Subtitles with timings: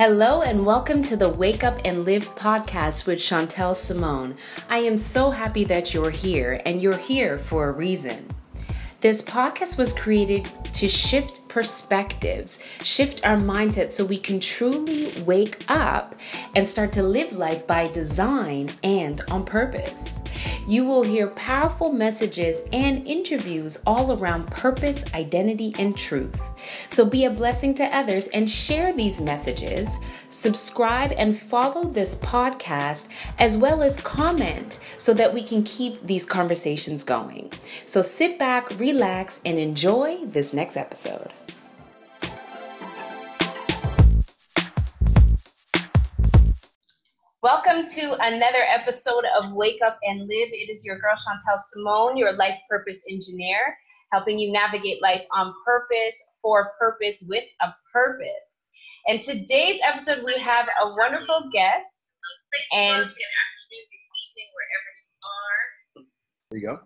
[0.00, 4.34] Hello and welcome to the Wake Up and Live podcast with Chantel Simone.
[4.70, 8.30] I am so happy that you're here and you're here for a reason.
[9.02, 15.62] This podcast was created to shift perspectives, shift our mindset so we can truly wake
[15.68, 16.14] up
[16.54, 20.18] and start to live life by design and on purpose.
[20.66, 26.40] You will hear powerful messages and interviews all around purpose, identity, and truth.
[26.88, 29.88] So be a blessing to others and share these messages.
[30.30, 33.08] Subscribe and follow this podcast
[33.38, 37.52] as well as comment so that we can keep these conversations going.
[37.84, 41.32] So sit back, relax, and enjoy this next episode.
[47.42, 50.48] Welcome to another episode of Wake Up and Live.
[50.52, 53.78] It is your girl Chantel Simone, your life purpose engineer,
[54.12, 58.64] helping you navigate life on purpose, for purpose, with a purpose.
[59.06, 62.12] And today's episode, we have a wonderful guest.
[62.74, 63.08] And
[66.50, 66.80] there you go.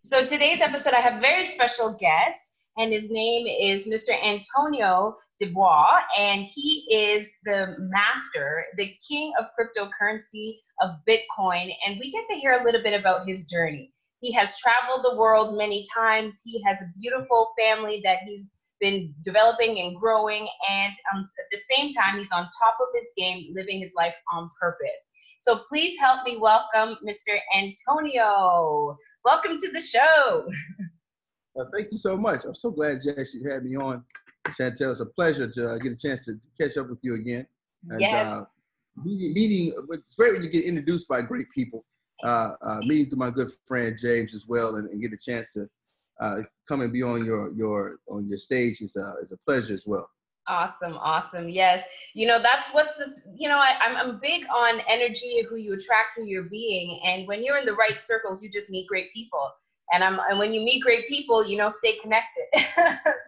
[0.00, 4.12] So today's episode, I have a very special guest, and his name is Mr.
[4.22, 11.72] Antonio Dubois, and he is the master, the king of cryptocurrency of Bitcoin.
[11.86, 13.92] And we get to hear a little bit about his journey.
[14.20, 16.40] He has traveled the world many times.
[16.44, 20.48] He has a beautiful family that he's been developing and growing.
[20.70, 24.16] And um, at the same time, he's on top of his game, living his life
[24.32, 25.10] on purpose.
[25.40, 27.38] So please help me welcome Mr.
[27.54, 28.96] Antonio.
[29.24, 30.46] Welcome to the show.
[31.54, 32.44] Well, thank you so much.
[32.44, 34.02] I'm so glad you actually had me on
[34.48, 37.46] Chantel, it's a pleasure to uh, get a chance to catch up with you again.
[37.90, 38.26] And, yes.
[38.26, 38.44] Uh,
[39.04, 41.84] meeting, it's great when you get introduced by great people.
[42.22, 45.52] Uh, uh, meeting to my good friend James as well, and, and get a chance
[45.52, 45.68] to
[46.20, 49.74] uh, come and be on your your on your stage is a is a pleasure
[49.74, 50.08] as well.
[50.46, 51.48] Awesome, awesome.
[51.48, 51.82] Yes,
[52.14, 55.56] you know that's what's the you know I, I'm I'm big on energy, and who
[55.56, 58.86] you attract, who you're being, and when you're in the right circles, you just meet
[58.86, 59.50] great people
[59.94, 62.44] and I'm and when you meet great people, you know, stay connected.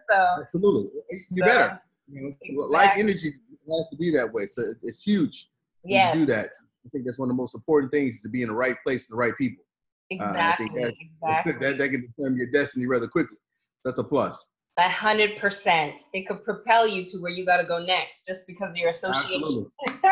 [0.09, 0.89] so absolutely,
[1.31, 1.81] you so, better.
[2.07, 2.55] You know, exactly.
[2.69, 3.33] Like energy
[3.69, 4.45] has to be that way.
[4.45, 5.49] So it's huge.
[5.85, 6.49] Yeah, do that.
[6.85, 8.75] I think that's one of the most important things is to be in the right
[8.85, 9.63] place with the right people.
[10.09, 10.67] Exactly.
[10.67, 11.53] Uh, that, exactly.
[11.59, 13.37] That, that can determine your destiny rather quickly.
[13.79, 14.45] So that's a plus.
[14.77, 16.01] A hundred percent.
[16.13, 18.89] It could propel you to where you got to go next, just because of your
[18.89, 19.69] association.
[19.87, 20.11] Absolutely.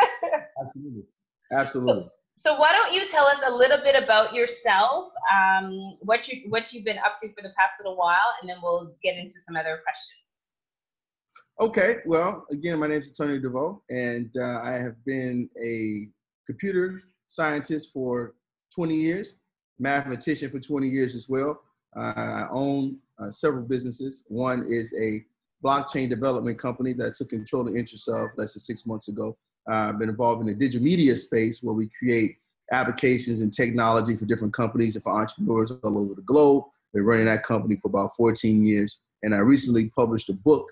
[0.60, 1.02] Absolutely.
[1.52, 2.08] Absolutely.
[2.38, 6.70] So why don't you tell us a little bit about yourself, um, what you what
[6.70, 9.56] you've been up to for the past little while, and then we'll get into some
[9.56, 10.36] other questions.
[11.58, 11.96] Okay.
[12.04, 16.08] Well, again, my name is Antonio DeVoe, and uh, I have been a
[16.46, 18.34] computer scientist for
[18.74, 19.38] 20 years,
[19.78, 21.58] mathematician for 20 years as well.
[21.96, 24.24] Uh, I own uh, several businesses.
[24.28, 25.24] One is a
[25.64, 29.08] blockchain development company that I took control of the interest of less than six months
[29.08, 29.38] ago.
[29.68, 32.38] I've uh, been involved in the digital media space where we create
[32.72, 36.64] applications and technology for different companies and for entrepreneurs all over the globe.
[36.94, 39.00] Been running that company for about 14 years.
[39.22, 40.70] And I recently published a book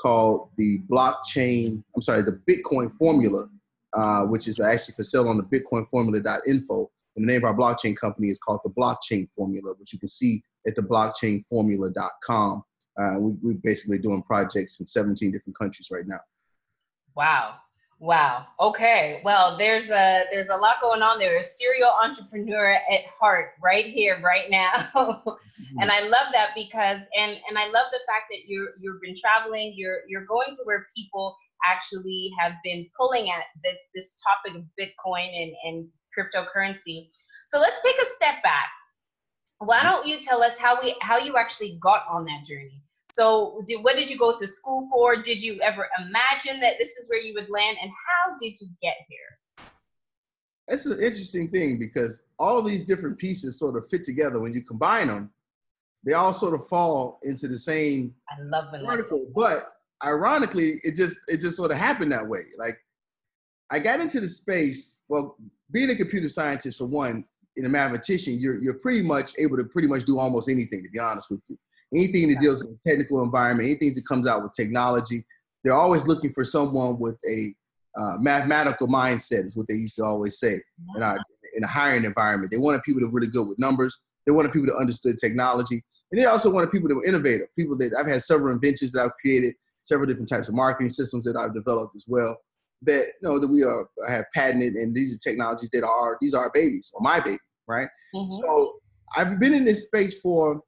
[0.00, 3.48] called The Blockchain, I'm sorry, The Bitcoin Formula,
[3.94, 6.90] uh, which is actually for sale on the bitcoinformula.info.
[7.16, 10.08] And the name of our blockchain company is called The Blockchain Formula, which you can
[10.08, 12.64] see at the blockchainformula.com.
[12.98, 16.20] Uh, we, we're basically doing projects in 17 different countries right now.
[17.14, 17.56] Wow.
[17.98, 18.44] Wow.
[18.60, 19.22] Okay.
[19.24, 21.38] Well, there's a there's a lot going on there.
[21.38, 24.70] A serial entrepreneur at heart, right here, right now.
[24.94, 25.80] mm-hmm.
[25.80, 29.14] And I love that because and and I love the fact that you're you've been
[29.18, 29.72] traveling.
[29.74, 31.34] You're you're going to where people
[31.72, 37.06] actually have been pulling at the, this topic of Bitcoin and and cryptocurrency.
[37.46, 38.68] So let's take a step back.
[39.58, 39.86] Why mm-hmm.
[39.86, 42.82] don't you tell us how we how you actually got on that journey?
[43.16, 45.16] So, did, what did you go to school for?
[45.16, 47.78] Did you ever imagine that this is where you would land?
[47.80, 49.66] And how did you get here?
[50.68, 54.38] It's an interesting thing because all these different pieces sort of fit together.
[54.38, 55.30] When you combine them,
[56.04, 59.26] they all sort of fall into the same I love article.
[59.34, 59.72] But
[60.04, 62.42] ironically, it just it just sort of happened that way.
[62.58, 62.78] Like
[63.70, 64.98] I got into the space.
[65.08, 65.38] Well,
[65.70, 67.24] being a computer scientist for one,
[67.56, 70.82] and a mathematician, you're you're pretty much able to pretty much do almost anything.
[70.82, 71.56] To be honest with you,
[71.94, 75.24] anything that deals with technical environment, anything that comes out with technology,
[75.62, 77.54] they're always looking for someone with a
[77.98, 80.60] uh, mathematical mindset, is what they used to always say
[80.96, 81.18] in, our,
[81.56, 82.50] in a hiring environment.
[82.50, 83.98] They wanted people that were really good with numbers.
[84.26, 85.82] They wanted people that understood technology.
[86.10, 89.02] And they also wanted people that were innovative, people that I've had several inventions that
[89.02, 92.36] I've created, several different types of marketing systems that I've developed as well.
[92.82, 96.34] That you know that we are have patented, and these are technologies that are these
[96.34, 97.88] are our babies or my baby, right?
[98.14, 98.30] Mm-hmm.
[98.30, 98.74] So
[99.16, 100.60] I've been in this space for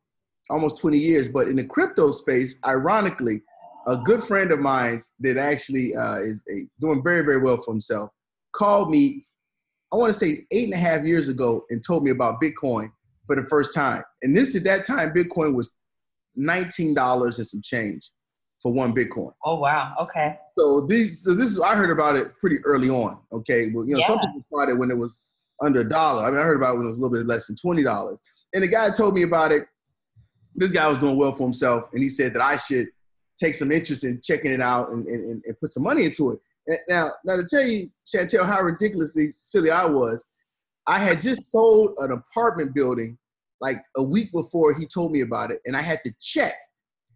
[0.50, 1.29] almost 20 years.
[1.29, 3.43] But in the crypto space, ironically,
[3.87, 7.73] a good friend of mine that actually uh, is a, doing very, very well for
[7.73, 8.11] himself
[8.53, 9.25] called me,
[9.93, 12.91] I want to say eight and a half years ago, and told me about Bitcoin
[13.27, 14.03] for the first time.
[14.23, 15.71] And this at that time, Bitcoin was
[16.39, 18.11] $19 and some change
[18.61, 19.33] for one Bitcoin.
[19.44, 19.94] Oh wow.
[20.01, 20.37] Okay.
[20.59, 23.19] So these so this is I heard about it pretty early on.
[23.33, 23.71] Okay.
[23.73, 24.06] Well, you know, yeah.
[24.09, 25.25] some people bought it when it was
[25.62, 26.25] under a dollar.
[26.25, 27.85] I mean, I heard about it when it was a little bit less than twenty
[27.85, 28.19] dollars.
[28.55, 29.67] And the guy told me about it.
[30.58, 32.88] This guy was doing well for himself, and he said that I should
[33.38, 36.40] take some interest in checking it out and, and, and put some money into it.
[36.66, 40.26] And now, now to tell you, Chantel, how ridiculously silly I was,
[40.88, 43.16] I had just sold an apartment building
[43.60, 46.55] like a week before he told me about it, and I had to check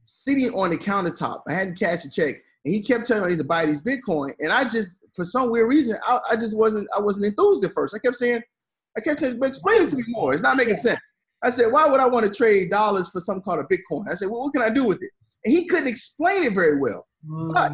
[0.04, 1.42] sitting on the countertop.
[1.48, 4.52] I hadn't cashed a check, and he kept telling me to buy these Bitcoin, and
[4.52, 7.94] I just, for some weird reason, I, I just wasn't, I wasn't enthused at first.
[7.94, 8.42] I kept saying,
[8.96, 10.32] I kept saying, but explain it to me more.
[10.32, 11.00] It's not making sense.
[11.44, 14.10] I said, why would I want to trade dollars for some called a Bitcoin?
[14.10, 15.10] I said, well, what can I do with it?
[15.44, 17.06] And he couldn't explain it very well.
[17.28, 17.52] Mm.
[17.52, 17.72] But,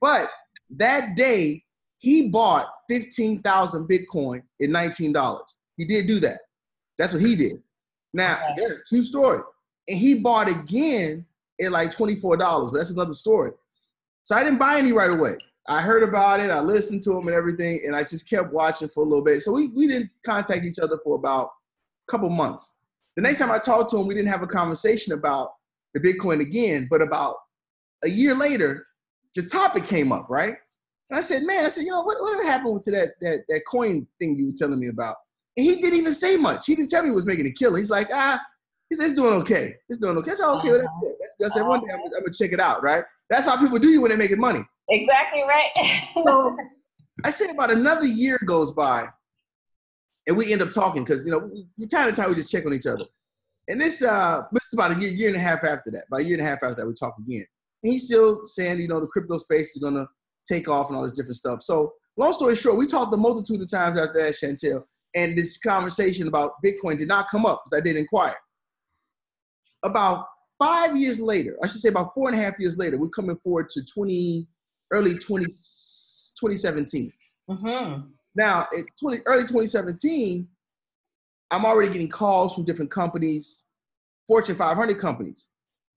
[0.00, 0.30] but
[0.76, 1.62] that day,
[1.98, 5.40] he bought 15,000 Bitcoin at $19.
[5.76, 6.40] He did do that.
[6.98, 7.62] That's what he did.
[8.12, 8.62] Now, okay.
[8.62, 9.40] yeah, true story.
[9.88, 11.26] And he bought again
[11.60, 13.52] at like $24, but that's another story.
[14.22, 15.36] So I didn't buy any right away.
[15.66, 18.88] I heard about it, I listened to him and everything, and I just kept watching
[18.88, 19.40] for a little bit.
[19.40, 21.50] So we, we didn't contact each other for about
[22.06, 22.76] a couple months.
[23.16, 25.50] The next time I talked to him, we didn't have a conversation about
[25.94, 27.36] the Bitcoin again, but about
[28.04, 28.86] a year later,
[29.36, 30.54] the topic came up, right?
[31.10, 33.62] And I said, man, I said, you know, what, what happened to that, that, that
[33.68, 35.16] coin thing you were telling me about?
[35.56, 36.66] And he didn't even say much.
[36.66, 37.78] He didn't tell me he was making a killing.
[37.78, 38.40] He's like, ah,
[38.90, 39.76] he says, it's doing okay.
[39.88, 40.32] It's doing okay.
[40.32, 41.14] I said, okay, well, that's good.
[41.20, 41.50] That's good.
[41.50, 43.04] I said, one day I'm, I'm going to check it out, right?
[43.30, 44.60] That's how people do you when they're making money.
[44.88, 46.02] Exactly right.
[46.26, 46.56] so
[47.24, 49.08] I say about another year goes by,
[50.26, 52.66] and we end up talking because, you know, from time to time we just check
[52.66, 53.04] on each other.
[53.68, 56.04] And this, uh, this is about a year, year and a half after that.
[56.08, 57.46] About a year and a half after that, we talk again.
[57.82, 60.06] And he's still saying, you know, the crypto space is to
[60.46, 61.62] take off and all this different stuff.
[61.62, 64.84] So, long story short, we talked a multitude of times after that, Chantel,
[65.14, 68.36] and this conversation about Bitcoin did not come up because I did inquire
[69.84, 70.26] about
[70.58, 73.36] five years later, I should say about four and a half years later, we're coming
[73.36, 74.48] forward to 20,
[74.90, 77.12] early 20, 2017.
[77.48, 78.08] Mm-hmm.
[78.34, 80.48] Now, at 20, early 2017,
[81.50, 83.64] I'm already getting calls from different companies,
[84.26, 85.48] Fortune 500 companies,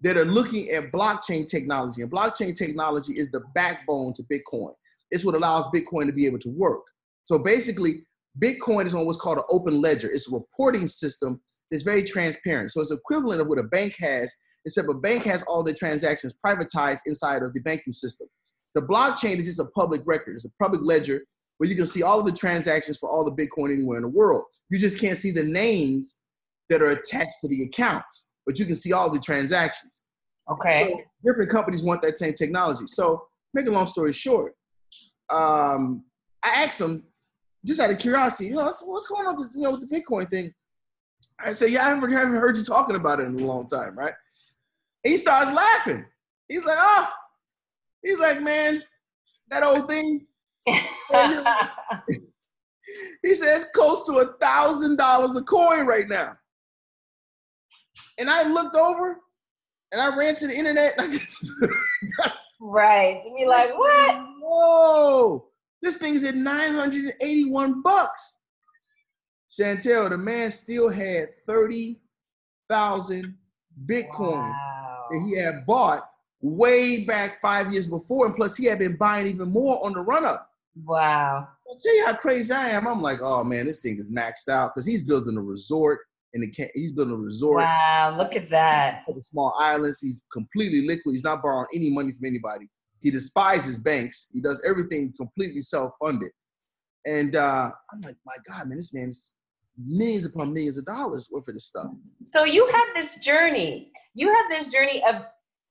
[0.01, 2.01] that are looking at blockchain technology.
[2.01, 4.73] And blockchain technology is the backbone to Bitcoin.
[5.09, 6.83] It's what allows Bitcoin to be able to work.
[7.25, 8.03] So basically,
[8.39, 10.09] Bitcoin is on what's called an open ledger.
[10.09, 11.41] It's a reporting system
[11.71, 12.71] that's very transparent.
[12.71, 14.33] So it's equivalent of what a bank has,
[14.65, 18.27] except a bank has all the transactions privatized inside of the banking system.
[18.75, 20.35] The blockchain is just a public record.
[20.35, 21.23] It's a public ledger
[21.57, 24.09] where you can see all of the transactions for all the Bitcoin anywhere in the
[24.09, 24.43] world.
[24.69, 26.19] You just can't see the names
[26.69, 30.01] that are attached to the accounts, but you can see all the transactions.
[30.49, 30.83] Okay.
[30.83, 32.87] So different companies want that same technology.
[32.87, 33.23] So,
[33.53, 34.53] make a long story short,
[35.29, 36.03] um,
[36.43, 37.03] I asked them
[37.65, 39.89] just out of curiosity, you know, what's, what's going on with, this, you know, with
[39.89, 40.53] the Bitcoin thing?
[41.39, 43.97] I said, yeah, I haven't, haven't heard you talking about it in a long time,
[43.97, 44.13] right?
[45.03, 46.05] And he starts laughing.
[46.47, 47.09] He's like, oh,
[48.01, 48.83] he's like, man,
[49.49, 50.25] that old thing.
[53.23, 56.37] he says close to a thousand dollars a coin right now.
[58.19, 59.19] And I looked over
[59.91, 60.99] and I ran to the internet.
[62.61, 63.21] right.
[63.23, 64.17] To be like, what?
[64.41, 65.45] Whoa.
[65.81, 68.39] This thing's at 981 bucks.
[69.49, 73.37] Chantel, the man still had 30,000
[73.85, 75.05] Bitcoin wow.
[75.11, 76.09] that he had bought
[76.41, 78.25] way back five years before.
[78.25, 80.46] And plus, he had been buying even more on the run up.
[80.85, 81.47] Wow.
[81.69, 82.87] I'll tell you how crazy I am.
[82.87, 85.99] I'm like, oh man, this thing is maxed out because he's building a resort
[86.33, 87.63] and he's building a resort.
[87.63, 89.03] Wow, look at that.
[89.19, 89.99] Small islands.
[89.99, 91.13] He's completely liquid.
[91.13, 92.67] He's not borrowing any money from anybody.
[93.01, 94.27] He despises banks.
[94.31, 96.31] He does everything completely self funded.
[97.05, 99.33] And uh, I'm like, my God, man, this man's
[99.77, 101.87] millions upon millions of dollars worth of this stuff.
[102.21, 103.91] So you have this journey.
[104.13, 105.21] You have this journey of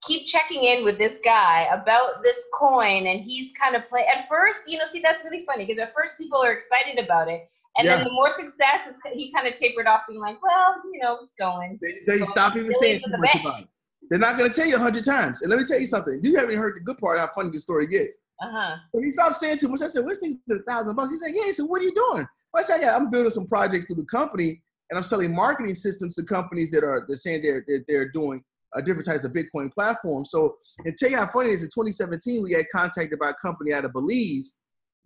[0.07, 4.29] keep checking in with this guy about this coin and he's kind of play at
[4.29, 7.49] first you know see that's really funny because at first people are excited about it
[7.79, 7.97] and yeah.
[7.97, 8.81] then the more success
[9.13, 12.57] he kind of tapered off being like well you know it's going they, they stop
[12.57, 13.69] even saying too much about it
[14.09, 16.21] they're not going to tell you a hundred times and let me tell you something
[16.23, 18.77] you haven't heard the good part how funny the story gets uh-huh.
[18.95, 19.81] So he stopped saying too much.
[19.83, 21.95] I said, "What's things to a thousand bucks?" He said, "Yeah." So "What are you
[21.95, 25.75] doing?" I said, "Yeah, I'm building some projects through the company, and I'm selling marketing
[25.75, 28.45] systems to companies that are they're saying they're they're, they're doing
[28.77, 31.69] uh, different types of Bitcoin platforms." So, and tell you how funny it is, in
[31.69, 34.57] 2017, we got contacted by a company out of Belize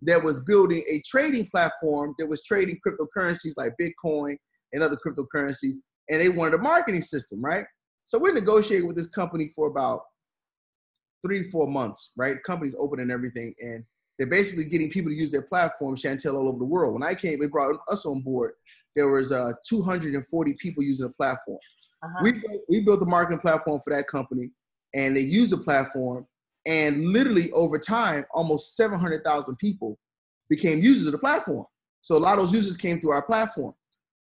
[0.03, 4.35] that was building a trading platform that was trading cryptocurrencies like Bitcoin
[4.73, 5.75] and other cryptocurrencies,
[6.09, 7.65] and they wanted a marketing system, right?
[8.05, 10.01] So we're negotiating with this company for about
[11.23, 12.41] three, four months, right?
[12.43, 13.83] Companies open and everything, and
[14.17, 16.93] they're basically getting people to use their platform, Chantel, all over the world.
[16.93, 18.51] When I came, they brought us on board.
[18.95, 21.57] There was uh, 240 people using the platform.
[22.03, 22.19] Uh-huh.
[22.23, 24.51] We built, we built the marketing platform for that company,
[24.93, 26.25] and they used the platform.
[26.65, 29.97] And literally over time, almost 700,000 people
[30.49, 31.65] became users of the platform.
[32.01, 33.73] So a lot of those users came through our platform.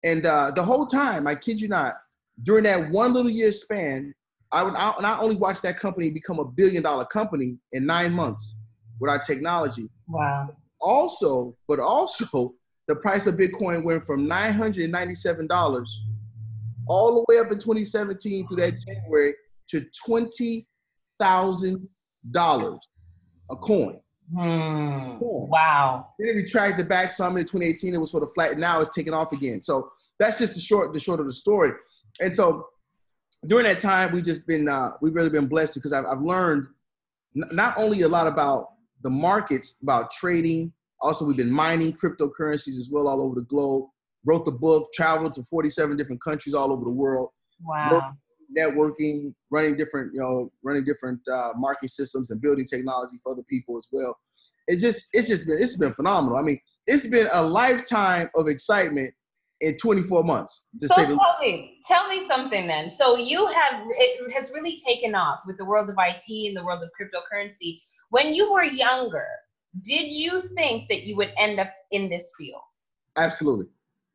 [0.04, 1.96] And uh, the whole time, I kid you not,
[2.44, 4.14] during that one little year span,
[4.52, 8.56] I would not only watch that company become a billion dollar company in nine months
[9.00, 9.90] with our technology.
[10.08, 10.56] Wow.
[10.80, 12.54] Also, but also,
[12.88, 15.88] the price of Bitcoin went from $997
[16.88, 19.34] all the way up in 2017 through that January
[19.70, 22.80] to $20,000
[23.50, 24.00] a coin.
[24.34, 25.18] Hmm.
[25.22, 26.10] Wow.
[26.20, 27.94] Then it retracted back some in 2018.
[27.94, 28.58] It was sort of flat.
[28.58, 29.62] Now it's taking off again.
[29.62, 29.90] So
[30.20, 31.72] that's just the short, the short of the story.
[32.20, 32.68] And so
[33.46, 36.68] during that time, we've just been, uh, we've really been blessed because I've, I've learned
[37.36, 38.70] n- not only a lot about
[39.04, 40.74] the markets, about trading.
[41.00, 43.86] Also, we've been mining cryptocurrencies as well all over the globe.
[44.28, 47.30] Wrote the book, traveled to 47 different countries all over the world.
[47.64, 48.14] Wow.
[48.58, 53.44] Networking, running different, you know, running different uh, marketing systems and building technology for other
[53.50, 54.18] people as well.
[54.68, 56.38] It just, it's just been, it's been phenomenal.
[56.38, 59.14] I mean, it's been a lifetime of excitement
[59.62, 60.66] in 24 months.
[60.80, 62.90] so tell me, tell me something then.
[62.90, 66.64] So you have it has really taken off with the world of IT and the
[66.64, 67.80] world of cryptocurrency.
[68.10, 69.28] When you were younger,
[69.82, 72.62] did you think that you would end up in this field?
[73.16, 73.68] Absolutely,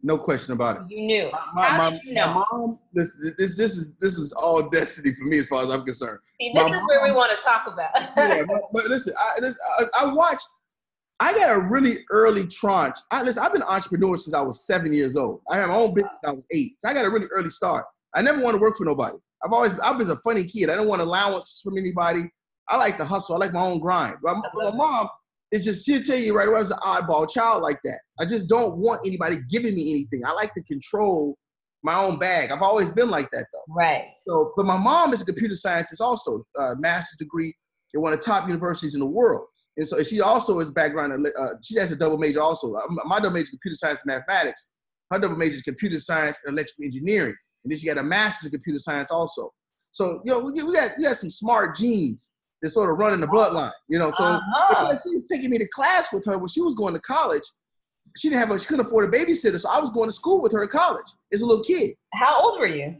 [0.02, 0.82] no question about it.
[0.88, 1.30] You knew.
[1.54, 2.26] My, How my, did you know?
[2.26, 5.70] my mom, this, this this is this is all destiny for me as far as
[5.70, 6.18] I'm concerned.
[6.40, 7.90] See, this my is mom, where we want to talk about.
[8.16, 10.46] yeah, but, but listen, I, this, I, I watched
[11.22, 12.96] I got a really early tranche.
[13.12, 15.40] I, listen, I've been an entrepreneur since I was seven years old.
[15.48, 16.72] I had my own business I was eight.
[16.80, 17.84] So I got a really early start.
[18.12, 19.16] I never want to work for nobody.
[19.44, 20.68] I've always, I was a funny kid.
[20.68, 22.24] I don't want allowance from anybody.
[22.68, 23.36] I like to hustle.
[23.36, 24.16] I like my own grind.
[24.20, 25.08] But my, my mom
[25.52, 28.00] is just, she'll tell you right away, I was an oddball child like that.
[28.18, 30.24] I just don't want anybody giving me anything.
[30.24, 31.36] I like to control
[31.82, 32.50] my own bag.
[32.50, 33.74] I've always been like that though.
[33.74, 34.06] Right.
[34.26, 37.54] So, but my mom is a computer scientist also, uh, master's degree
[37.94, 39.46] at one of the top universities in the world.
[39.76, 41.26] And so she also is background.
[41.38, 42.74] Uh, she has a double major also.
[42.74, 44.70] Uh, my double major is computer science and mathematics.
[45.10, 47.34] Her double major is computer science and electrical engineering.
[47.64, 49.50] And then she got a master's in computer science also.
[49.92, 52.32] So you know we, we got we got some smart genes
[52.62, 53.72] that sort of running the bloodline.
[53.88, 54.84] You know, so uh-huh.
[54.84, 57.44] because she was taking me to class with her when she was going to college.
[58.16, 60.42] She didn't have a, she couldn't afford a babysitter, so I was going to school
[60.42, 61.94] with her to college as a little kid.
[62.14, 62.96] How old were you?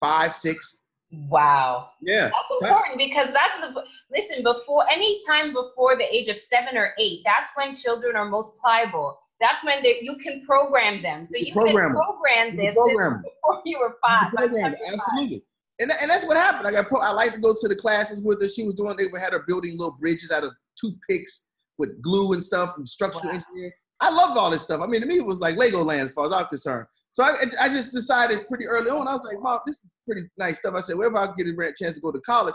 [0.00, 0.82] Five, six.
[1.12, 1.90] Wow.
[2.00, 2.30] Yeah.
[2.30, 6.94] That's important because that's the listen, before any time before the age of seven or
[6.98, 9.18] eight, that's when children are most pliable.
[9.40, 11.26] That's when they, you can program them.
[11.26, 14.32] So you, program can program this program before you were five.
[14.32, 15.44] program absolutely.
[15.78, 16.68] And, and that's what happened.
[16.68, 18.48] I got I like to go to the classes with her.
[18.48, 21.48] She was doing they had her building little bridges out of toothpicks
[21.78, 23.40] with glue and stuff and structural wow.
[23.40, 23.72] engineering.
[24.00, 24.80] I loved all this stuff.
[24.82, 26.86] I mean, to me, it was like Legoland as far as I'm concerned.
[27.12, 29.06] So I, I just decided pretty early on.
[29.06, 30.74] I was like, Mom, this is pretty nice stuff.
[30.74, 32.54] I said, if I get a chance to go to college,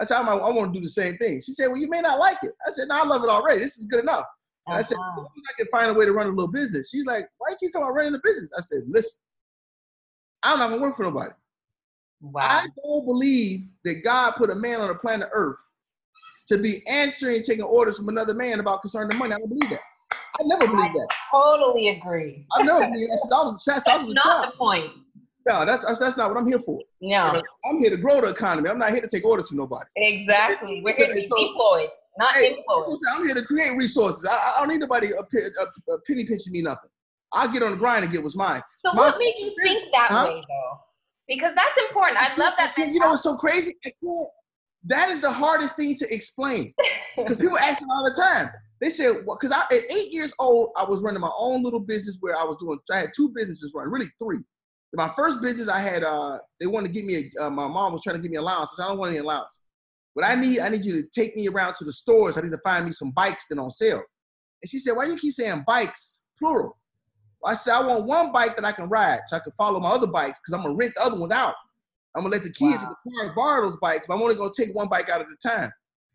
[0.00, 1.40] I said, I, I want to do the same thing.
[1.40, 2.52] She said, well, you may not like it.
[2.66, 3.60] I said, no, I love it already.
[3.60, 4.24] This is good enough.
[4.68, 4.78] Uh-huh.
[4.78, 4.98] I said.
[4.98, 6.90] I can find a way to run a little business.
[6.90, 8.52] She's like, why you keep talking about running a business?
[8.56, 9.18] I said, listen,
[10.42, 11.32] I'm not gonna work for nobody.
[12.20, 12.40] Wow.
[12.42, 15.58] I don't believe that God put a man on the planet Earth
[16.48, 19.34] to be answering, taking orders from another man about concerning money.
[19.34, 19.80] I don't believe that.
[20.12, 21.08] I never believe that.
[21.30, 22.46] Totally agree.
[22.52, 23.34] I never believed that.
[23.34, 24.92] I was, that's, that's not the point.
[25.48, 26.80] No, that's that's not what I'm here for.
[27.00, 28.68] No, I'm here to grow the economy.
[28.68, 29.88] I'm not here to take orders from nobody.
[29.94, 30.82] Exactly.
[30.84, 32.98] We're here to be so, deployed, not hey, employed.
[33.12, 34.26] I'm here to create resources.
[34.28, 36.90] I, I don't need nobody a, penny pinching me nothing.
[37.32, 38.60] I'll get on the grind and get what's mine.
[38.84, 40.24] So My, what made you think that huh?
[40.28, 40.80] way though?
[41.28, 42.18] Because that's important.
[42.18, 42.76] I, love that.
[42.78, 43.74] You know it's so crazy?
[43.84, 44.28] I can't.
[44.84, 46.72] That is the hardest thing to explain
[47.16, 48.50] because people ask me all the time.
[48.80, 51.80] They said, well, because I at eight years old, I was running my own little
[51.80, 52.78] business where I was doing.
[52.92, 54.38] I had two businesses running, really three.
[54.94, 56.04] My first business, I had.
[56.04, 57.44] uh They wanted to give me a.
[57.44, 58.70] Uh, my mom was trying to give me allowance.
[58.72, 59.60] I said, I don't want any allowance.
[60.14, 62.38] What I need, I need you to take me around to the stores.
[62.38, 64.02] I need to find me some bikes that are on sale.
[64.62, 66.78] And she said, Why do you keep saying bikes plural?
[67.44, 69.90] I said, I want one bike that I can ride so I can follow my
[69.90, 71.54] other bikes because I'm gonna rent the other ones out.
[72.14, 72.88] I'm gonna let the kids wow.
[72.88, 75.26] in the car borrow those bikes, but I'm only gonna take one bike out at
[75.26, 75.70] a time.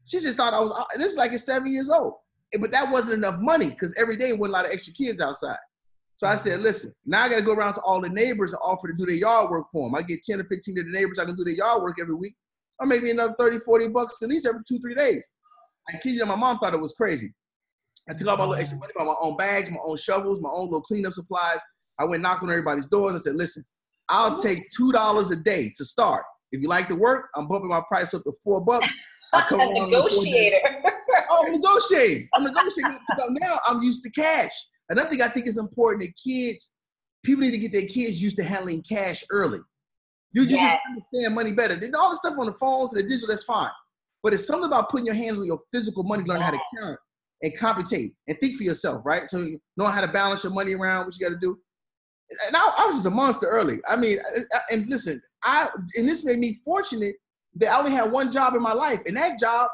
[0.05, 0.71] She just thought I was.
[0.71, 2.15] Uh, this is like at seven years old
[2.59, 5.57] but that wasn't enough money because every day went a lot of extra kids outside.
[6.15, 8.59] So I said, listen, now I got to go around to all the neighbors and
[8.63, 9.95] offer to do their yard work for them.
[9.95, 12.13] I get 10 or 15 of the neighbors, I can do their yard work every
[12.13, 12.35] week.
[12.79, 15.33] Or maybe another 30, 40 bucks at least every two, three days.
[15.89, 17.33] I kid you, my mom thought it was crazy.
[18.09, 20.49] I took all my little extra money, bought my own bags, my own shovels, my
[20.49, 21.59] own little cleanup supplies.
[21.99, 23.63] I went knocked on everybody's doors and said, listen,
[24.09, 26.23] I'll take $2 a day to start.
[26.51, 28.93] If you like the work, I'm bumping my price up to four bucks.
[29.33, 30.57] I come home negotiator.
[31.29, 32.27] oh, I'm negotiating.
[32.33, 32.99] I'm negotiating.
[33.39, 34.51] now I'm used to cash.
[34.89, 36.73] Another thing I think is important that kids,
[37.23, 39.59] people need to get their kids used to handling cash early.
[40.33, 40.73] You, you yes.
[40.73, 41.75] just understand money better.
[41.75, 43.69] Then all the stuff on the phones and the digital, that's fine.
[44.23, 46.45] But it's something about putting your hands on your physical money, learn yes.
[46.45, 46.99] how to count
[47.43, 49.29] and computate and think for yourself, right?
[49.29, 51.57] So you know how to balance your money around, what you got to do.
[52.47, 53.79] And I, I, was just a monster early.
[53.89, 54.19] I mean,
[54.69, 57.15] and listen, I and this made me fortunate
[57.55, 59.67] that I only had one job in my life, and that job,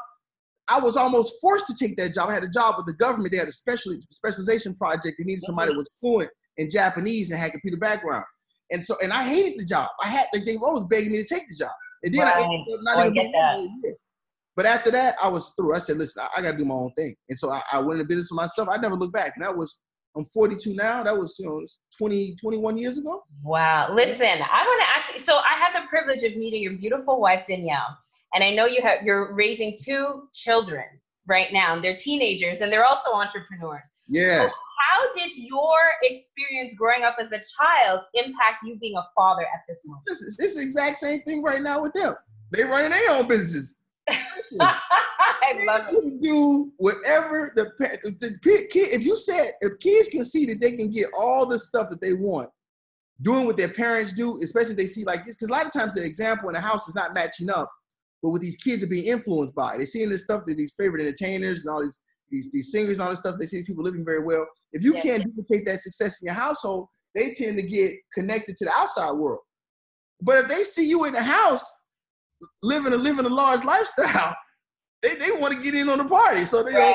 [0.66, 2.30] I was almost forced to take that job.
[2.30, 3.30] I had a job with the government.
[3.30, 5.16] They had a special specialization project.
[5.18, 8.24] They needed somebody that was fluent in Japanese and had computer background.
[8.70, 9.88] And so, and I hated the job.
[10.02, 11.70] I had they, they always begging me to take the job.
[12.02, 12.36] And then right.
[12.36, 13.96] I ended up not oh, even that.
[14.58, 15.72] But after that, I was through.
[15.72, 17.14] I said, listen, I, I got to do my own thing.
[17.28, 18.68] And so I, I, went into business for myself.
[18.68, 19.34] I never looked back.
[19.36, 19.78] And that was,
[20.16, 21.04] I'm 42 now.
[21.04, 21.64] That was, you know,
[21.96, 23.22] 20, 21 years ago.
[23.44, 23.92] Wow.
[23.92, 25.20] Listen, I want to ask you.
[25.20, 27.96] So I had the privilege of meeting your beautiful wife, Danielle.
[28.34, 30.86] And I know you have, you're raising two children
[31.28, 33.92] right now, and they're teenagers, and they're also entrepreneurs.
[34.08, 34.48] Yeah.
[34.48, 39.42] So how did your experience growing up as a child impact you being a father
[39.42, 40.02] at this moment?
[40.08, 42.16] This is, it's the exact same thing right now with them.
[42.50, 43.77] They running their own businesses.
[44.60, 46.20] I love it.
[46.20, 48.88] do whatever the, the kid.
[48.92, 52.00] If you said if kids can see that they can get all the stuff that
[52.00, 52.50] they want,
[53.22, 55.72] doing what their parents do, especially if they see like this, because a lot of
[55.72, 57.70] times the example in the house is not matching up.
[58.22, 61.02] But what these kids are being influenced by, they're seeing this stuff that these favorite
[61.02, 62.00] entertainers and all these
[62.30, 63.36] these these singers and all this stuff.
[63.38, 64.46] They see people living very well.
[64.72, 68.64] If you can't duplicate that success in your household, they tend to get connected to
[68.64, 69.40] the outside world.
[70.20, 71.64] But if they see you in the house
[72.62, 74.34] living a living a large lifestyle,
[75.02, 76.44] they, they want to get in on the party.
[76.44, 76.94] So they right.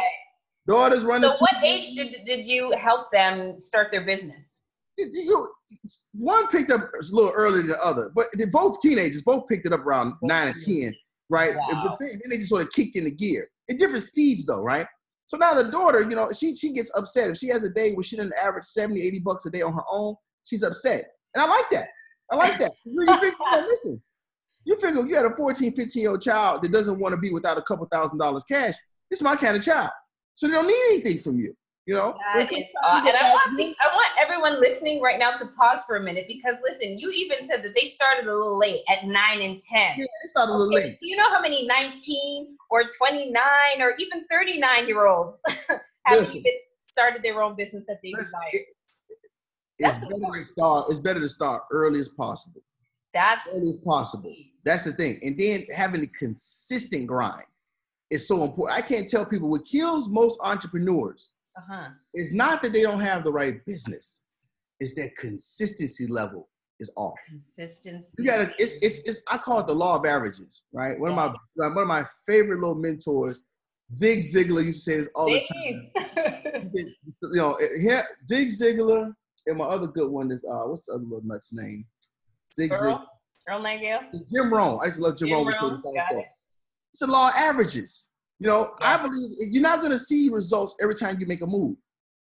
[0.67, 1.29] daughters running.
[1.35, 4.59] So what age did did you help them start their business?
[4.97, 5.49] You,
[6.13, 9.23] one picked up a little earlier than the other, but they're both teenagers.
[9.23, 10.95] Both picked it up around nine and ten,
[11.29, 11.55] right?
[11.55, 11.81] Wow.
[11.83, 14.85] But then they just sort of kicked in the gear at different speeds, though, right?
[15.25, 17.93] So now the daughter, you know, she she gets upset if she has a day
[17.93, 20.15] where she doesn't average 70, 80 bucks a day on her own.
[20.43, 21.89] She's upset, and I like that.
[22.31, 22.71] I like that.
[22.85, 24.01] You figure, listen,
[24.65, 27.31] you figure you had a 14, 15 year old child that doesn't want to be
[27.31, 28.75] without a couple thousand dollars cash.
[29.11, 29.91] It's my kind of child.
[30.35, 31.55] So they don't need anything from you.
[31.85, 35.45] You know, that is, uh, and I want, I want everyone listening right now to
[35.47, 38.79] pause for a minute because listen, you even said that they started a little late
[38.87, 39.95] at nine and ten.
[39.97, 40.55] Yeah, they started okay.
[40.55, 40.97] a little late.
[41.01, 45.41] Do you know how many nineteen or twenty nine or even thirty nine year olds
[46.05, 48.49] have listen, even started their own business that they listen, desire?
[48.53, 48.65] It,
[49.79, 50.85] it's better to start.
[50.89, 52.61] It's better to start early as possible.
[53.13, 54.33] That's early as possible.
[54.65, 55.19] That's the thing.
[55.21, 57.45] And then having a consistent grind
[58.09, 58.77] is so important.
[58.77, 61.89] I can't tell people what kills most entrepreneurs uh-huh.
[62.13, 64.23] is not that they don't have the right business,
[64.79, 66.49] it's that consistency level
[66.79, 67.15] is off.
[67.27, 68.15] Consistency.
[68.17, 68.53] You gotta.
[68.57, 69.21] It's it's it's.
[69.29, 70.99] I call it the law of averages, right?
[70.99, 71.25] One yeah.
[71.25, 73.43] of my one of my favorite little mentors,
[73.91, 75.91] Zig Ziglar, used to say this all the time.
[76.75, 79.13] you know, here Zig Ziglar
[79.47, 81.85] and my other good one is uh, what's the other little nut's name?
[82.53, 83.05] Zig Ziglar.
[83.49, 84.01] Earl Nightingale?
[84.33, 84.79] Jim Rohn.
[84.81, 85.47] I used to love Jim, Jim.
[85.47, 85.81] Rohn.
[85.85, 86.25] It.
[86.91, 88.09] It's a law of averages.
[88.39, 91.47] You know, I believe you're not going to see results every time you make a
[91.47, 91.77] move,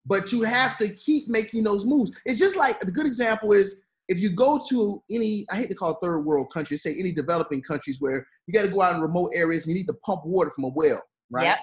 [0.06, 2.10] but you have to keep making those moves.
[2.24, 3.76] It's just like a good example is
[4.08, 7.12] if you go to any, I hate to call it third world countries, say any
[7.12, 9.94] developing countries where you got to go out in remote areas and you need to
[10.04, 11.44] pump water from a well, right?
[11.44, 11.58] Yep.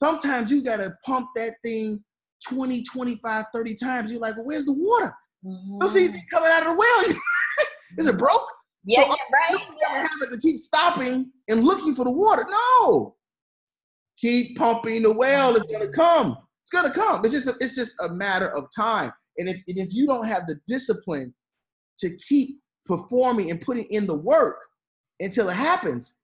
[0.00, 2.02] Sometimes you got to pump that thing
[2.46, 4.10] 20, 25, 30 times.
[4.10, 5.12] You're like, well, where's the water?
[5.44, 5.78] Mm-hmm.
[5.78, 7.18] Don't see anything coming out of the well.
[7.98, 8.46] Is it broke?
[8.84, 9.66] Yeah, so, yeah right.
[9.68, 9.98] You yeah.
[9.98, 12.46] have to keep stopping and looking for the water.
[12.48, 13.16] No.
[14.18, 15.56] Keep pumping the well.
[15.56, 16.36] It's gonna come.
[16.62, 17.24] It's gonna come.
[17.24, 19.12] It's just a, it's just a matter of time.
[19.38, 21.34] And if and if you don't have the discipline
[21.98, 24.60] to keep performing and putting in the work
[25.20, 26.16] until it happens,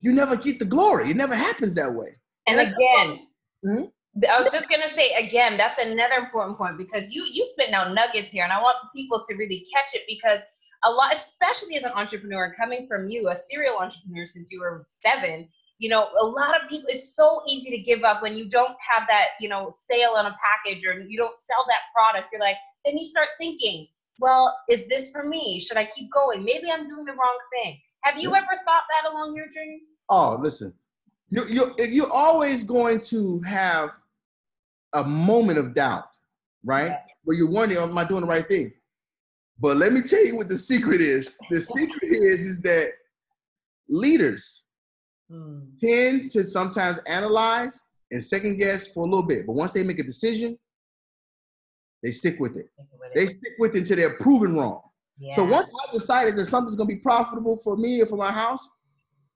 [0.00, 1.10] you never get the glory.
[1.10, 2.08] It never happens that way.
[2.46, 3.26] And, and again,
[3.64, 3.84] mm-hmm.
[4.30, 7.94] I was just gonna say again, that's another important point because you you spit out
[7.94, 10.40] nuggets here, and I want people to really catch it because
[10.84, 14.86] a lot, especially as an entrepreneur, coming from you, a serial entrepreneur since you were
[14.88, 18.48] seven, you know, a lot of people, it's so easy to give up when you
[18.48, 22.28] don't have that, you know, sale on a package or you don't sell that product.
[22.32, 23.86] You're like, then you start thinking,
[24.20, 25.58] well, is this for me?
[25.58, 26.44] Should I keep going?
[26.44, 27.78] Maybe I'm doing the wrong thing.
[28.02, 29.80] Have you ever thought that along your journey?
[30.08, 30.72] Oh, listen,
[31.30, 33.90] you, you, you're always going to have
[34.92, 36.08] a moment of doubt,
[36.64, 36.88] right?
[36.88, 36.98] Yeah.
[37.24, 38.72] Where you're wondering, am I doing the right thing?
[39.60, 41.32] But let me tell you what the secret is.
[41.50, 42.90] The secret is is that
[43.88, 44.64] leaders
[45.30, 45.60] hmm.
[45.80, 49.98] tend to sometimes analyze and second guess for a little bit, but once they make
[49.98, 50.58] a decision,
[52.02, 52.66] they stick with it.
[53.14, 54.82] They stick with it until they're proven wrong.
[55.18, 55.34] Yeah.
[55.36, 58.68] So once I've decided that something's gonna be profitable for me or for my house,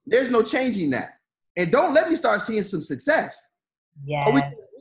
[0.05, 1.13] there's no changing that.
[1.57, 3.47] and don't let me start seeing some success.
[4.05, 4.23] Yeah.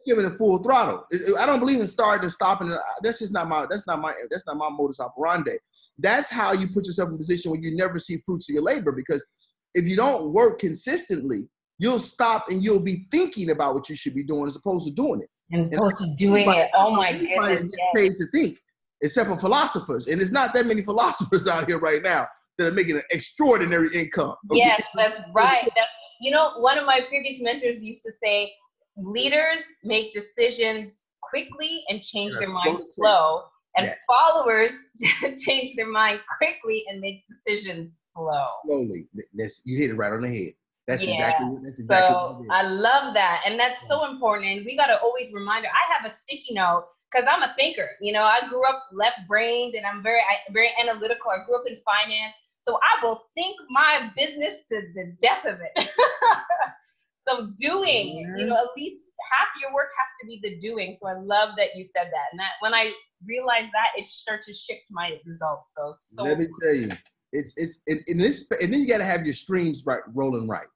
[0.09, 1.05] Giving it full throttle.
[1.39, 2.75] I don't believe in starting and stopping.
[3.03, 3.67] That's just not my.
[3.69, 4.15] That's not my.
[4.31, 5.57] That's not my modus operandi.
[5.99, 8.63] That's how you put yourself in a position where you never see fruits of your
[8.63, 8.91] labor.
[8.91, 9.27] Because
[9.75, 14.15] if you don't work consistently, you'll stop and you'll be thinking about what you should
[14.15, 15.29] be doing as opposed to doing it.
[15.51, 16.71] And as opposed to doing it.
[16.75, 17.49] Oh my goodness.
[17.61, 17.89] Gets yes.
[17.95, 18.59] paid to think,
[19.03, 22.75] except for philosophers, and there's not that many philosophers out here right now that are
[22.75, 24.35] making an extraordinary income.
[24.51, 24.61] Okay?
[24.61, 25.69] Yes, that's right.
[25.77, 25.91] That's,
[26.23, 28.53] you know, one of my previous mentors used to say,
[28.99, 33.45] leaders make decisions quickly and change their mind slow
[33.77, 34.05] and yes.
[34.07, 34.89] followers
[35.45, 38.47] change their mind quickly and make decisions slow.
[38.67, 39.07] Slowly.
[39.35, 40.53] That's, you hit it right on the head.
[40.87, 41.13] That's yeah.
[41.13, 43.43] exactly that's exactly so I love that.
[43.45, 44.49] And that's so important.
[44.51, 45.71] And we gotta always remind her.
[45.71, 47.91] I have a sticky note because I'm a thinker.
[48.01, 51.31] You know, I grew up left brained and I'm very I, very analytical.
[51.31, 52.57] I grew up in finance.
[52.59, 55.91] So I will think my business to the death of it.
[57.29, 60.95] so doing, you know, at least half your work has to be the doing.
[60.99, 62.27] So I love that you said that.
[62.33, 62.93] And that when I
[63.27, 65.75] realized that, it started to shift my results.
[65.77, 66.91] So so let me tell you,
[67.33, 70.49] it's it's in, in this, and then you got to have your streams right rolling
[70.49, 70.67] right.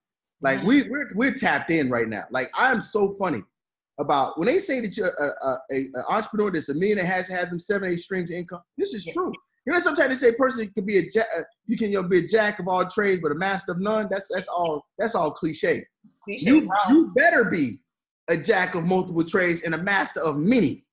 [0.41, 0.67] Like mm-hmm.
[0.67, 2.25] we we're we're tapped in right now.
[2.31, 3.43] Like I'm so funny
[4.01, 7.29] about when they say that you're a, a, a, a entrepreneur that's a millionaire has
[7.29, 8.63] had them seven eight streams of income.
[8.77, 9.13] This is yeah.
[9.13, 9.33] true.
[9.65, 12.03] You know, sometimes they say a person could be a jack, uh, you can you
[12.03, 14.09] know, be a jack of all trades, but a master of none.
[14.11, 15.87] That's that's all that's all cliche.
[16.25, 17.79] cliche you, you better be
[18.29, 20.85] a jack of multiple trades and a master of many,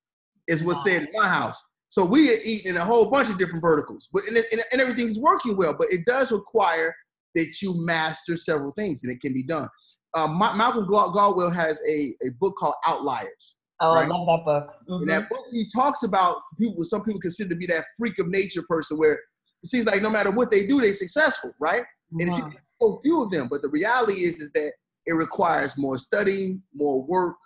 [0.47, 0.93] is what's wow.
[0.93, 1.65] said in my house.
[1.89, 4.79] So we are eating in a whole bunch of different verticals, but and, and, and
[4.79, 5.73] everything's working well.
[5.73, 6.95] But it does require
[7.33, 9.67] that you master several things, and it can be done.
[10.15, 13.55] Um, Malcolm Gladwell has a, a book called Outliers.
[13.81, 14.05] Oh, right?
[14.05, 14.73] I love that book.
[14.89, 15.03] Mm-hmm.
[15.03, 15.33] In that mm-hmm.
[15.33, 16.83] book, he talks about people.
[16.83, 20.09] Some people consider to be that freak of nature person, where it seems like no
[20.09, 21.81] matter what they do, they're successful, right?
[21.81, 22.19] Mm-hmm.
[22.19, 22.49] And it's uh-huh.
[22.81, 23.47] so few of them.
[23.49, 24.71] But the reality is, is that
[25.05, 27.37] it requires more studying, more work,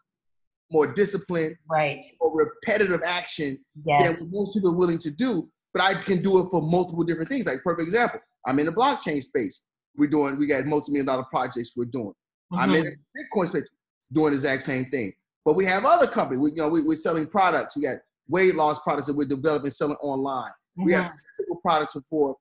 [0.72, 4.17] more discipline, right, or repetitive action yes.
[4.17, 5.50] than most people are willing to do.
[5.72, 7.46] But I can do it for multiple different things.
[7.46, 9.63] Like perfect example, I'm in the blockchain space.
[9.96, 12.13] We're doing, we got multi-million dollar projects we're doing.
[12.52, 12.60] Mm-hmm.
[12.60, 13.63] I'm in the Bitcoin space,
[14.12, 15.13] doing the exact same thing.
[15.45, 16.39] But we have other companies.
[16.39, 17.75] We, you know, we, we're selling products.
[17.75, 20.51] We got weight loss products that we're developing, selling online.
[20.75, 21.15] We have mm-hmm.
[21.38, 22.36] physical products for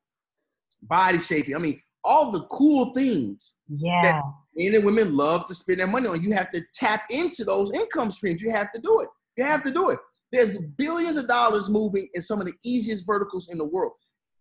[0.83, 1.55] body shaping.
[1.55, 4.01] I mean, all the cool things yeah.
[4.03, 4.23] that
[4.57, 6.23] men and women love to spend their money on.
[6.23, 8.43] You have to tap into those income streams.
[8.43, 9.09] You have to do it.
[9.37, 9.99] You have to do it.
[10.33, 13.93] There's billions of dollars moving in some of the easiest verticals in the world.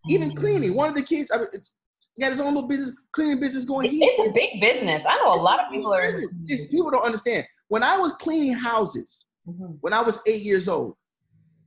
[0.10, 0.38] Even mm-hmm.
[0.38, 0.74] cleaning.
[0.74, 1.72] One of the kids, I mean, it's,
[2.16, 3.88] he got his own little business, cleaning business going.
[3.88, 5.06] It's, it's a big business.
[5.06, 6.00] I know a lot of people are.
[6.00, 6.68] Business.
[6.68, 7.46] people don't understand.
[7.72, 9.76] When I was cleaning houses, mm-hmm.
[9.80, 10.94] when I was eight years old,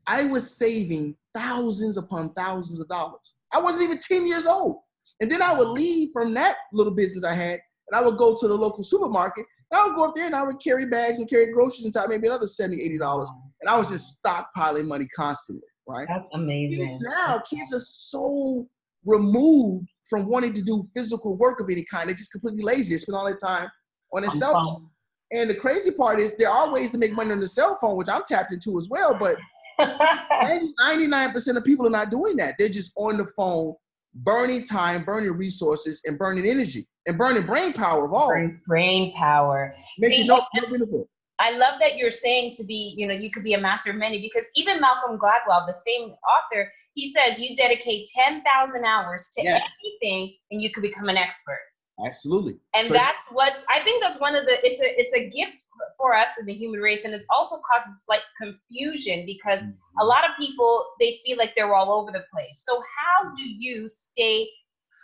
[0.06, 3.36] I was saving thousands upon thousands of dollars.
[3.54, 4.80] I wasn't even 10 years old.
[5.22, 8.36] And then I would leave from that little business I had, and I would go
[8.38, 9.46] to the local supermarket.
[9.70, 11.94] And I would go up there and I would carry bags and carry groceries and
[12.10, 13.26] maybe another 70 $80.
[13.62, 16.06] And I was just stockpiling money constantly, right?
[16.06, 16.86] That's amazing.
[16.86, 18.68] Kids now, kids are so
[19.06, 22.10] removed from wanting to do physical work of any kind.
[22.10, 22.92] They're just completely lazy.
[22.92, 23.70] They spend all their time
[24.12, 24.90] on their cell phone.
[25.34, 27.96] And the crazy part is there are ways to make money on the cell phone,
[27.96, 29.14] which I'm tapped into as well.
[29.18, 29.36] But
[29.80, 32.54] 99% of people are not doing that.
[32.56, 33.74] They're just on the phone,
[34.14, 38.28] burning time, burning resources, and burning energy, and burning brain power of all.
[38.28, 39.74] Brain, brain power.
[39.98, 41.08] See, no, no benefit.
[41.40, 43.96] I love that you're saying to be, you know, you could be a master of
[43.96, 49.42] many because even Malcolm Gladwell, the same author, he says you dedicate 10,000 hours to
[49.42, 49.64] yes.
[49.84, 51.58] anything and you could become an expert.
[52.04, 52.56] Absolutely.
[52.74, 55.62] And so, that's what's I think that's one of the it's a it's a gift
[55.96, 60.00] for us in the human race and it also causes slight confusion because mm-hmm.
[60.00, 62.64] a lot of people they feel like they're all over the place.
[62.64, 64.48] So how do you stay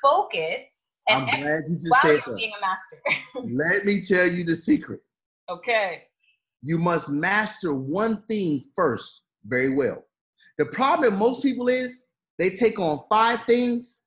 [0.03, 2.37] focused and I'm glad you just said that.
[2.37, 3.55] being a master?
[3.57, 5.01] Let me tell you the secret.
[5.49, 6.03] Okay.
[6.63, 10.05] You must master one thing first very well.
[10.59, 12.05] The problem with most people is
[12.39, 14.03] they take on five things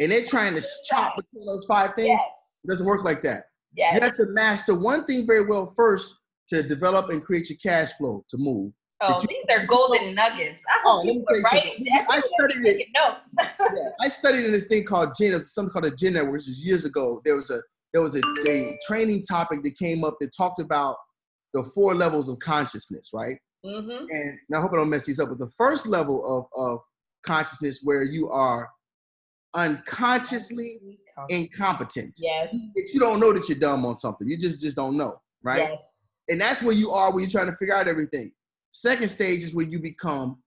[0.00, 2.08] and they're trying to chop between those five things.
[2.08, 2.22] Yes.
[2.64, 3.44] It doesn't work like that.
[3.76, 3.94] Yes.
[3.94, 6.16] You have to master one thing very well first
[6.48, 8.72] to develop and create your cash flow to move.
[9.02, 10.62] Oh, you, these are golden nuggets.
[10.68, 12.88] I oh, let me tell you I studied it.
[12.94, 13.34] Notes.
[13.60, 16.64] yeah, I studied in this thing called Gen, something called a Gen Network, which is
[16.64, 17.22] years ago.
[17.24, 17.62] There was a
[17.94, 20.96] there was a, a training topic that came up that talked about
[21.54, 23.36] the four levels of consciousness, right?
[23.64, 23.90] Mm-hmm.
[23.90, 25.30] And, and I hope I don't mess these up.
[25.30, 26.80] But the first level of of
[27.24, 28.68] consciousness, where you are
[29.54, 32.18] unconsciously incompetent.
[32.20, 32.48] Yes.
[32.92, 34.28] You don't know that you're dumb on something.
[34.28, 35.70] You just just don't know, right?
[35.70, 35.80] Yes.
[36.28, 38.32] And that's where you are when you're trying to figure out everything.
[38.70, 40.38] Second stage is when you become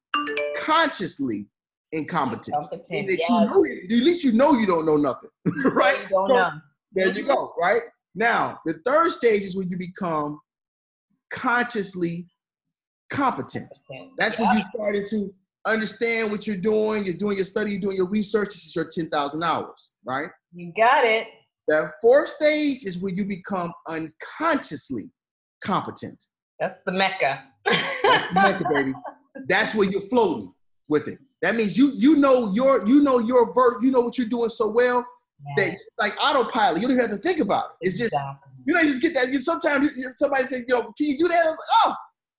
[0.58, 1.48] consciously
[1.92, 2.56] incompetent.
[2.56, 3.30] incompetent yes.
[3.30, 5.30] you know, at least you know you don't know nothing,
[5.74, 5.98] right?
[6.04, 6.50] You don't so, know.
[6.94, 7.82] There you go, right?
[8.16, 10.40] Now, the third stage is when you become
[11.32, 12.28] consciously
[13.10, 13.68] competent.
[14.18, 15.34] That's when you started to
[15.66, 17.06] understand what you're doing.
[17.06, 18.50] You're doing your study, you're doing your research.
[18.50, 20.30] This is your 10,000 hours, right?
[20.54, 21.28] You got it.
[21.68, 25.12] The fourth stage is where you become unconsciously
[25.64, 26.26] competent.
[26.60, 27.44] That's the mecca.
[27.66, 28.94] That's the mecca, baby.
[29.48, 30.54] That's where you're floating
[30.88, 31.20] with it.
[31.42, 34.50] That means you you know your you know your verb, you know what you're doing
[34.50, 35.06] so well
[35.58, 35.66] yeah.
[35.66, 36.82] that like autopilot.
[36.82, 37.88] You don't even have to think about it.
[37.88, 38.52] It's just exactly.
[38.66, 39.32] you know you just get that.
[39.32, 41.96] You, sometimes somebody say, "Yo, can you do that?" Like, "Oh,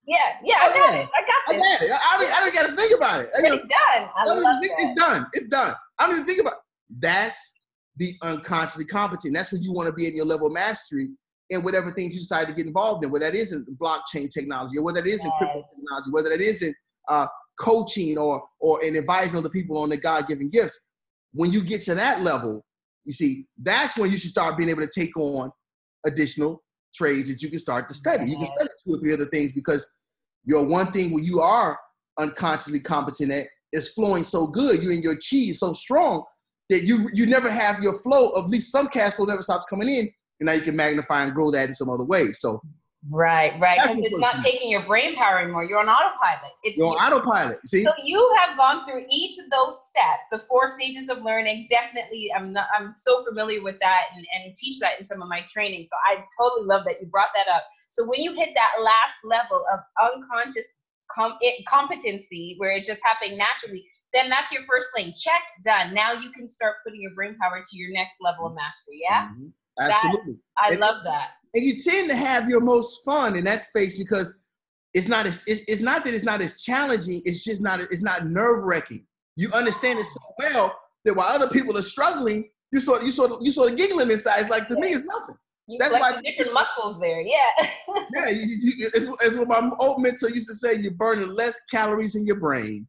[0.06, 1.00] yeah, yeah, I, oh, got yeah.
[1.00, 1.08] it.
[1.14, 1.62] I got this.
[1.62, 1.90] I got it.
[1.90, 3.30] I don't, I don't got to think about it.
[3.36, 4.08] I it's done.
[4.16, 4.84] I, I love think that.
[4.84, 5.26] It's done.
[5.32, 5.74] It's done.
[5.98, 6.58] I don't even think about it.
[6.98, 7.54] That's
[7.96, 9.34] the unconsciously competent.
[9.34, 11.10] That's when you want to be in your level of mastery
[11.50, 14.82] in whatever things you decide to get involved in, whether that isn't blockchain technology or
[14.82, 15.38] whether that isn't yes.
[15.38, 16.74] crypto technology, whether that isn't
[17.08, 17.26] uh,
[17.60, 20.80] coaching or or in advising other people on their God-given gifts.
[21.32, 22.64] When you get to that level,
[23.04, 25.52] you see, that's when you should start being able to take on
[26.06, 26.63] additional
[26.94, 28.26] trades that you can start to study.
[28.26, 29.86] You can study two or three other things because
[30.44, 31.78] your one thing where you are
[32.18, 34.82] unconsciously competent at is flowing so good.
[34.82, 36.24] You and your chi is so strong
[36.70, 39.66] that you you never have your flow of at least some cash flow never stops
[39.68, 42.32] coming in, and now you can magnify and grow that in some other way.
[42.32, 42.62] So
[43.10, 43.78] Right, right.
[43.82, 45.64] Because it's not taking your brain power anymore.
[45.64, 46.52] You're on autopilot.
[46.62, 47.58] It's You're on autopilot.
[47.66, 47.84] See?
[47.84, 51.66] So you have gone through each of those steps, the four stages of learning.
[51.68, 55.28] Definitely, I'm not, I'm so familiar with that and, and teach that in some of
[55.28, 55.84] my training.
[55.84, 57.64] So I totally love that you brought that up.
[57.90, 60.66] So when you hit that last level of unconscious
[61.10, 65.12] com- it, competency, where it's just happening naturally, then that's your first lane.
[65.14, 65.92] Check, done.
[65.92, 69.00] Now you can start putting your brain power to your next level of mastery.
[69.02, 69.28] Yeah.
[69.28, 69.48] Mm-hmm.
[69.78, 70.34] Absolutely.
[70.34, 71.30] That, I and, love that.
[71.54, 74.34] and you tend to have your most fun in that space because
[74.92, 78.02] it's not as it's, it's not that it's not as challenging it's just not it's
[78.02, 79.04] not nerve-wracking.
[79.36, 83.12] You understand it so well that while other people are struggling you sort of you
[83.12, 84.40] sort of you sort of giggling inside.
[84.40, 85.36] It's like to me it's nothing.
[85.66, 87.50] You that's why different muscles there yeah.
[88.14, 91.58] Yeah you, you, it's, it's what my old mentor used to say you're burning less
[91.70, 92.86] calories in your brain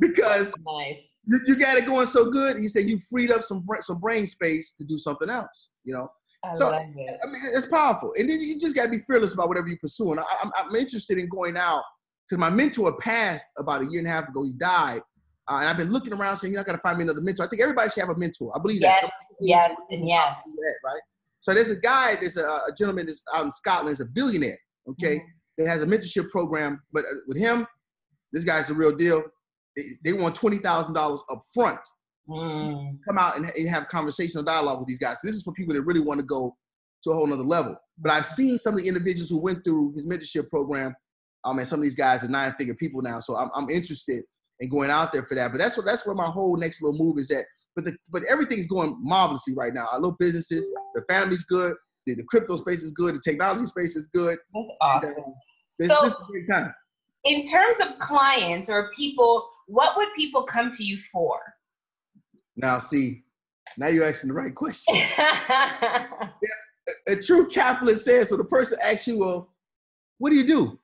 [0.00, 1.14] because nice.
[1.24, 2.58] you, you got it going so good.
[2.58, 6.10] He said you freed up some some brain space to do something else you know
[6.44, 7.08] I so I mean,
[7.52, 10.12] it's powerful, and then you just got to be fearless about whatever you pursue.
[10.12, 11.82] And I, am I'm, I'm interested in going out
[12.28, 14.44] because my mentor passed about a year and a half ago.
[14.44, 15.02] He died,
[15.48, 17.44] uh, and I've been looking around saying you're not gonna find me another mentor.
[17.44, 18.52] I think everybody should have a mentor.
[18.54, 19.12] I believe yes, that.
[19.40, 20.42] Yes, yes, and yes.
[20.44, 21.00] That, right.
[21.40, 24.58] So there's a guy, there's a, a gentleman that's out in Scotland, is a billionaire.
[24.90, 25.64] Okay, mm-hmm.
[25.64, 27.66] that has a mentorship program, but uh, with him,
[28.32, 29.24] this guy's the real deal.
[29.76, 31.80] They, they want twenty thousand dollars up front
[32.28, 32.98] Mm.
[33.06, 35.20] Come out and, and, have conversational dialogue with these guys.
[35.20, 36.54] So this is for people that really want to go
[37.04, 37.76] to a whole nother level.
[37.98, 40.94] But I've seen some of the individuals who went through his mentorship program.
[41.44, 43.20] Um, and some of these guys are nine-figure people now.
[43.20, 44.24] So I'm, I'm interested
[44.60, 45.52] in going out there for that.
[45.52, 47.44] But that's what that's where my whole next little move is at.
[47.74, 49.86] But the but everything's going marvelously right now.
[49.92, 51.74] Our little businesses, the family's good,
[52.06, 54.36] the, the crypto space is good, the technology space is good.
[54.54, 55.10] That's awesome.
[55.10, 55.30] And, uh,
[55.78, 56.74] this, so, this is a great time.
[57.24, 61.38] In terms of clients or people, what would people come to you for?
[62.58, 63.22] Now, see,
[63.76, 64.94] now you're asking the right question.
[64.96, 66.06] yeah,
[67.08, 68.36] a, a, true capitalist says so.
[68.36, 69.48] The person asks you, "Well,
[70.18, 70.78] what do you do?"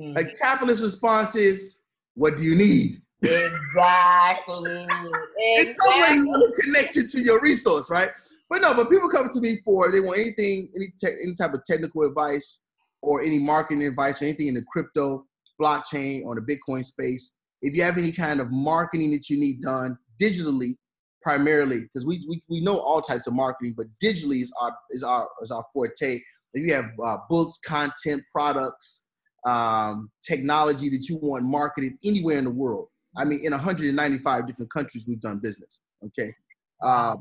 [0.00, 0.16] Mm-hmm.
[0.16, 1.80] A capitalist response is,
[2.14, 4.80] "What do you need?" Exactly.
[4.80, 8.10] In some way, you want to connect it to your resource, right?
[8.48, 11.54] But no, but people come to me for they want anything, any te- any type
[11.54, 12.60] of technical advice
[13.00, 15.26] or any marketing advice or anything in the crypto,
[15.60, 17.32] blockchain, or the Bitcoin space.
[17.60, 20.76] If you have any kind of marketing that you need done digitally,
[21.22, 25.02] primarily because we, we we know all types of marketing, but digitally is our is
[25.02, 26.20] our is our forte.
[26.54, 29.04] If you have uh, books, content, products,
[29.46, 32.88] um, technology that you want marketed anywhere in the world.
[33.16, 35.80] I mean, in 195 different countries, we've done business.
[36.04, 36.34] Okay,
[36.82, 37.16] uh,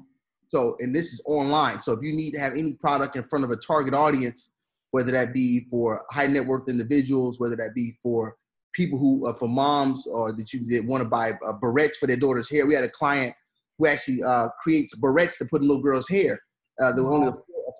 [0.49, 1.81] so and this is online.
[1.81, 4.51] So if you need to have any product in front of a target audience,
[4.91, 8.35] whether that be for high net worth individuals, whether that be for
[8.73, 12.49] people who for moms or that you want to buy uh, barrettes for their daughter's
[12.49, 12.65] hair.
[12.65, 13.33] We had a client
[13.81, 16.39] who actually uh, creates barrettes to put in little girls' hair.
[16.81, 17.33] Uh, they're only a,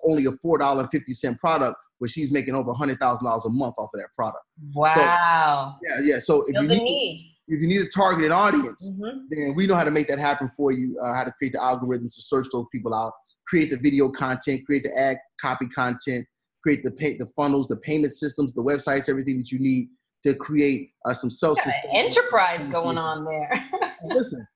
[0.04, 3.24] only a four dollar and fifty cent product, but she's making over a hundred thousand
[3.24, 4.44] dollars a month off of that product.
[4.74, 5.76] Wow.
[5.84, 6.18] So, yeah, yeah.
[6.18, 9.18] So if you need, need, if you need a targeted audience, mm-hmm.
[9.30, 10.98] then we know how to make that happen for you.
[11.02, 13.12] Uh, how to create the algorithms to search those people out,
[13.46, 16.26] create the video content, create the ad copy content,
[16.62, 19.88] create the pay, the funnels, the payment systems, the websites, everything that you need
[20.24, 21.58] to create uh, some self
[21.92, 23.50] enterprise going on there.
[24.04, 24.46] Listen,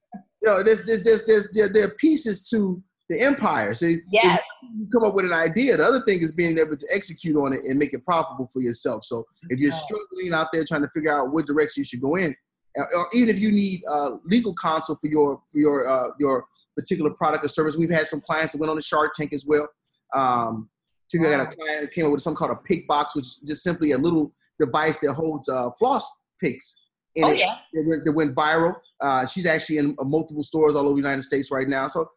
[0.47, 3.75] you know, there's, there's, there's, there's there, there are pieces to the empire.
[3.75, 4.41] So yes.
[4.63, 5.77] you come up with an idea.
[5.77, 8.61] The other thing is being able to execute on it and make it profitable for
[8.61, 9.05] yourself.
[9.05, 12.17] So if you're struggling out there trying to figure out what direction you should go
[12.17, 12.35] in,
[12.77, 16.45] or even if you need uh, legal counsel for your for your uh, your
[16.77, 19.47] particular product or service, we've had some clients that went on the Shark Tank as
[19.47, 19.69] well.
[20.15, 20.69] Um,
[21.11, 21.43] To wow.
[21.43, 23.93] a client that came up with something called a pick box, which is just simply
[23.93, 26.05] a little device that holds uh, floss
[26.43, 26.83] picks
[27.15, 27.39] in oh, it.
[27.39, 27.55] Yeah.
[27.75, 28.75] That went, that went viral.
[29.01, 31.87] Uh, she's actually in uh, multiple stores all over the United States right now.
[31.87, 32.09] So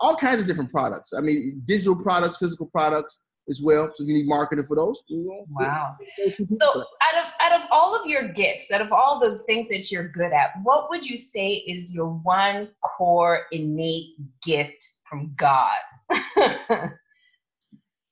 [0.00, 1.12] all kinds of different products.
[1.12, 3.90] I mean, digital products, physical products as well.
[3.94, 5.02] So you need marketing for those.
[5.08, 5.96] Wow.
[6.58, 9.90] So out of out of all of your gifts, out of all the things that
[9.90, 15.76] you're good at, what would you say is your one core innate gift from God?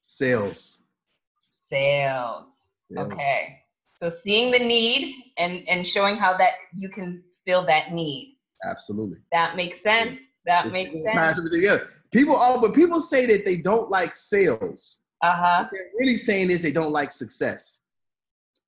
[0.02, 0.82] Sales.
[1.46, 2.48] Sales.
[2.96, 3.58] Okay.
[3.96, 8.36] So seeing the need and and showing how that you can fill that need.
[8.64, 9.18] Absolutely.
[9.32, 10.20] That makes sense.
[10.46, 11.40] That makes sense.
[11.50, 11.88] Together.
[12.12, 15.00] People all but people say that they don't like sales.
[15.22, 15.64] Uh-huh.
[15.64, 17.80] What they're really saying is they don't like success.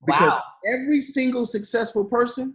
[0.05, 0.43] Because wow.
[0.73, 2.55] every single successful person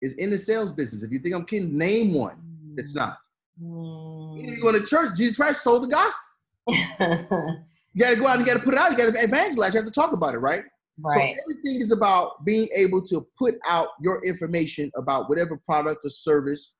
[0.00, 1.02] is in the sales business.
[1.02, 2.36] If you think I'm kidding, name one.
[2.76, 3.18] It's not.
[3.62, 4.40] Mm.
[4.40, 6.22] If you go to church, Jesus Christ sold the gospel.
[6.68, 8.90] you got to go out and you got to put it out.
[8.90, 9.74] You got to evangelize.
[9.74, 10.64] You have to talk about it, right?
[10.98, 11.36] Right.
[11.36, 16.10] So everything is about being able to put out your information about whatever product or
[16.10, 16.76] service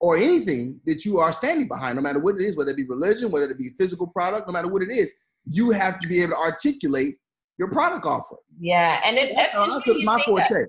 [0.00, 2.84] or anything that you are standing behind, no matter what it is, whether it be
[2.84, 5.12] religion, whether it be physical product, no matter what it is,
[5.44, 7.18] you have to be able to articulate
[7.58, 8.36] your product offer.
[8.60, 10.48] Yeah, and it, that's, that's, that's my forte.
[10.48, 10.68] That.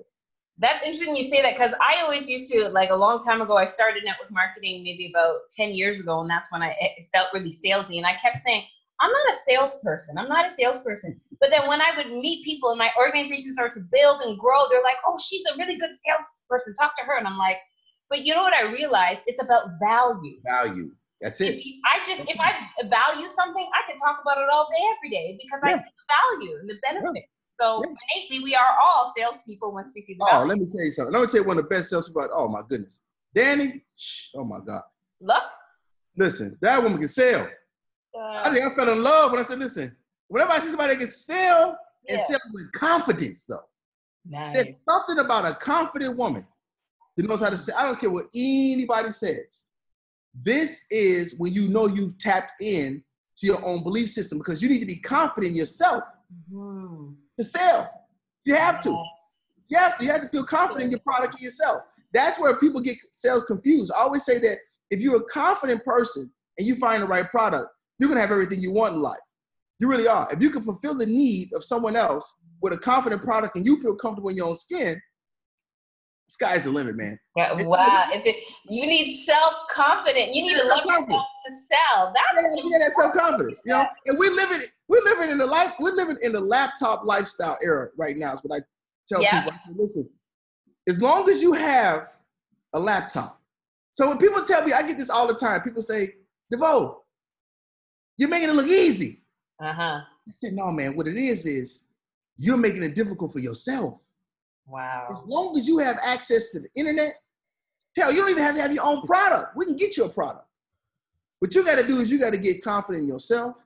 [0.58, 3.56] That's interesting you say that because I always used to like a long time ago.
[3.56, 6.74] I started network marketing maybe about ten years ago, and that's when I
[7.14, 8.64] felt really salesy, and I kept saying.
[9.00, 10.18] I'm not a salesperson.
[10.18, 11.18] I'm not a salesperson.
[11.40, 14.68] But then when I would meet people and my organization started to build and grow,
[14.70, 16.74] they're like, oh, she's a really good salesperson.
[16.74, 17.16] Talk to her.
[17.16, 17.56] And I'm like,
[18.10, 19.22] but you know what I realized?
[19.26, 20.40] It's about value.
[20.44, 20.92] Value.
[21.20, 21.62] That's it.
[21.62, 22.52] You, I just, if I
[22.84, 25.76] value something, I can talk about it all day, every day because yeah.
[25.76, 27.12] I see the value and the benefit.
[27.14, 27.22] Yeah.
[27.60, 27.92] So yeah.
[28.16, 30.44] innately, we are all salespeople once we see the oh, value.
[30.44, 31.12] Oh, let me tell you something.
[31.12, 32.28] Let me tell you one of the best salespeople.
[32.32, 33.02] Oh my goodness,
[33.34, 33.82] Danny.
[34.34, 34.82] Oh my God.
[35.20, 35.42] Look.
[36.16, 37.48] Listen, that woman can sell.
[38.14, 39.94] Uh, I think I fell in love when I said, listen,
[40.28, 43.64] whenever I see somebody that can sell and sell with confidence, though.
[44.26, 44.54] Nice.
[44.54, 46.46] There's something about a confident woman
[47.16, 49.68] that knows how to say, I don't care what anybody says.
[50.34, 53.02] This is when you know you've tapped in
[53.36, 56.04] to your own belief system because you need to be confident in yourself
[56.52, 57.12] mm-hmm.
[57.38, 57.90] to sell.
[58.44, 58.90] You have to.
[59.68, 60.04] You have to.
[60.04, 61.82] You have to feel confident in your product and yourself.
[62.12, 63.92] That's where people get sales confused.
[63.96, 64.58] I always say that
[64.90, 67.68] if you're a confident person and you find the right product,
[68.00, 69.20] you're gonna have everything you want in life.
[69.78, 70.28] You really are.
[70.32, 73.80] If you can fulfill the need of someone else with a confident product and you
[73.80, 75.00] feel comfortable in your own skin,
[76.28, 77.18] sky's the limit, man.
[77.36, 78.08] Wow.
[78.12, 78.36] If it,
[78.68, 82.12] you need self confidence, you need to love yourself to sell.
[82.14, 83.60] That's yeah, that self confidence.
[83.64, 87.04] You know, and we're living we're living in the life we're living in the laptop
[87.04, 88.32] lifestyle era right now.
[88.32, 88.64] Is what I
[89.06, 89.42] tell yeah.
[89.42, 89.58] people.
[89.76, 90.08] Listen,
[90.88, 92.16] as long as you have
[92.72, 93.40] a laptop.
[93.92, 95.60] So when people tell me, I get this all the time.
[95.62, 96.14] People say,
[96.50, 96.99] DeVoe,
[98.20, 99.22] you're making it look easy.
[99.58, 100.00] Uh huh.
[100.02, 100.94] I said, no, man.
[100.94, 101.84] What it is is
[102.36, 103.98] you're making it difficult for yourself.
[104.66, 105.08] Wow.
[105.10, 107.14] As long as you have access to the internet,
[107.96, 109.56] hell, you don't even have to have your own product.
[109.56, 110.46] We can get you a product.
[111.38, 113.56] What you got to do is you got to get confident in yourself,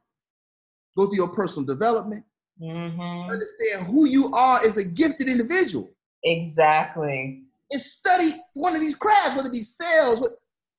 [0.96, 2.24] go through your personal development,
[2.62, 3.28] mm-hmm.
[3.28, 5.90] understand who you are as a gifted individual.
[6.22, 7.42] Exactly.
[7.72, 10.24] And study one of these crafts, whether it be sales,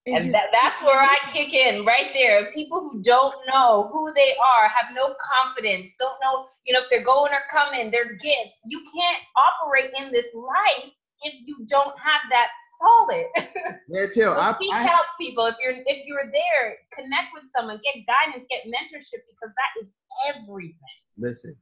[0.08, 2.52] and, and that, that's where I kick in right there.
[2.54, 6.86] People who don't know who they are, have no confidence, don't know, you know, if
[6.92, 8.60] they're going or coming, their gifts.
[8.68, 10.92] You can't operate in this life
[11.24, 12.48] if you don't have that
[12.80, 13.26] solid.
[13.88, 14.34] Yeah, tell.
[14.34, 15.46] so I, seek I, help, people.
[15.46, 19.92] If you're if you're there, connect with someone, get guidance, get mentorship because that is
[20.28, 20.76] everything.
[21.18, 21.56] Listen,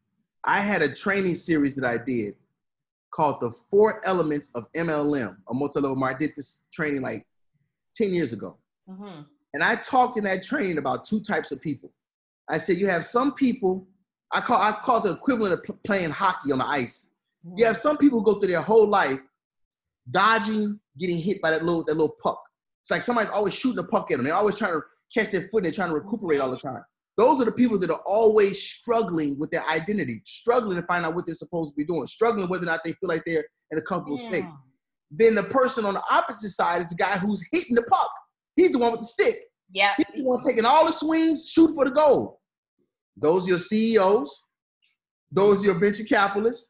[0.45, 2.36] I had a training series that I did
[3.12, 6.01] called the Four Elements of MLM, a multi-level.
[6.03, 7.27] I did this training like
[7.95, 8.58] 10 years ago.
[8.89, 9.21] Mm-hmm.
[9.53, 11.91] And I talked in that training about two types of people.
[12.49, 13.88] I said, you have some people,
[14.32, 17.10] I call, I call the equivalent of playing hockey on the ice.
[17.45, 17.60] Mm-hmm.
[17.60, 19.19] You have some people who go through their whole life
[20.12, 22.41] dodging, getting hit by that little, that little puck.
[22.82, 24.26] It's like somebody's always shooting a puck at them.
[24.26, 24.82] They're always trying to
[25.13, 26.84] catch their foot and they're trying to recuperate all the time.
[27.15, 31.15] Those are the people that are always struggling with their identity, struggling to find out
[31.15, 33.78] what they're supposed to be doing, struggling whether or not they feel like they're in
[33.78, 34.30] a comfortable yeah.
[34.30, 34.51] space.
[35.16, 38.11] Then the person on the opposite side is the guy who's hitting the puck.
[38.55, 39.41] He's the one with the stick.
[39.72, 39.93] Yeah.
[39.97, 42.39] He's the one taking all the swings, shooting for the goal.
[43.18, 44.41] Those are your CEOs.
[45.32, 46.70] Those are your venture capitalists.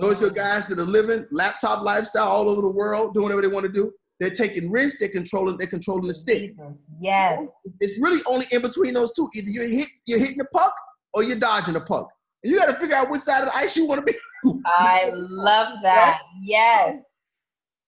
[0.00, 3.42] Those are your guys that are living laptop lifestyle all over the world, doing whatever
[3.42, 3.92] they want to do.
[4.18, 4.98] They're taking risks.
[4.98, 5.58] They're controlling.
[5.58, 6.54] They're controlling the stick.
[7.00, 7.50] Yes.
[7.80, 9.28] It's really only in between those two.
[9.34, 10.74] Either you hit, you're hitting the puck,
[11.12, 12.08] or you're dodging the puck.
[12.42, 14.18] And you got to figure out which side of the ice you want to be.
[14.66, 16.20] I love that.
[16.42, 17.15] Yes.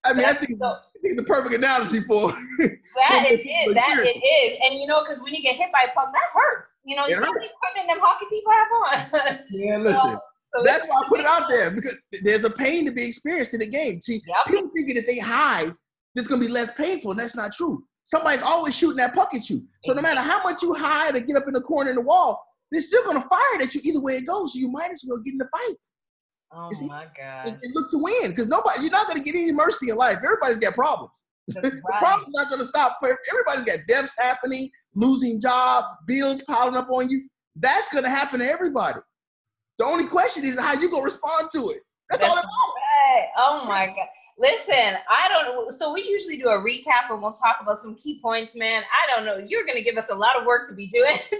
[0.05, 3.73] I mean, I think so, it's the perfect analogy for that it is.
[3.73, 4.59] That it is.
[4.63, 6.79] And you know, because when you get hit by a puck, that hurts.
[6.85, 9.39] You know, see the equipment them hockey people have on.
[9.49, 10.11] yeah, listen.
[10.11, 13.05] So, so that's why I put it out there because there's a pain to be
[13.05, 14.01] experienced in the game.
[14.01, 14.45] See, yep.
[14.47, 15.73] people thinking that they hide,
[16.15, 17.83] it's gonna be less painful, and that's not true.
[18.03, 19.63] Somebody's always shooting that puck at you.
[19.83, 22.01] So no matter how much you hide or get up in the corner in the
[22.01, 24.53] wall, they're still gonna fire at you either way it goes.
[24.53, 25.77] So you might as well get in the fight.
[26.51, 27.45] Oh see, my god!
[27.45, 30.17] And, and, look to win because nobody, you're not gonna get any mercy in life.
[30.23, 31.23] Everybody's got problems.
[31.63, 31.99] Right.
[31.99, 32.99] problems not gonna stop.
[33.31, 37.27] Everybody's got deaths happening, losing jobs, bills piling up on you.
[37.55, 38.99] That's gonna happen to everybody.
[39.79, 41.79] The only question is how you gonna respond to it.
[42.09, 42.83] That's, That's all it matters.
[43.07, 43.27] Right.
[43.37, 44.07] Oh my god.
[44.37, 45.71] Listen, I don't.
[45.71, 48.83] So we usually do a recap and we'll talk about some key points, man.
[48.83, 49.43] I don't know.
[49.45, 51.39] You're going to give us a lot of work to be doing to,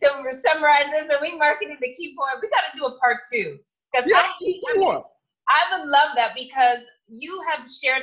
[0.00, 1.08] to summarize this.
[1.10, 2.42] Are we marketing the key point?
[2.42, 3.58] We got to do a part two
[3.92, 5.02] because yeah, I,
[5.48, 8.02] I would love that because you have shared.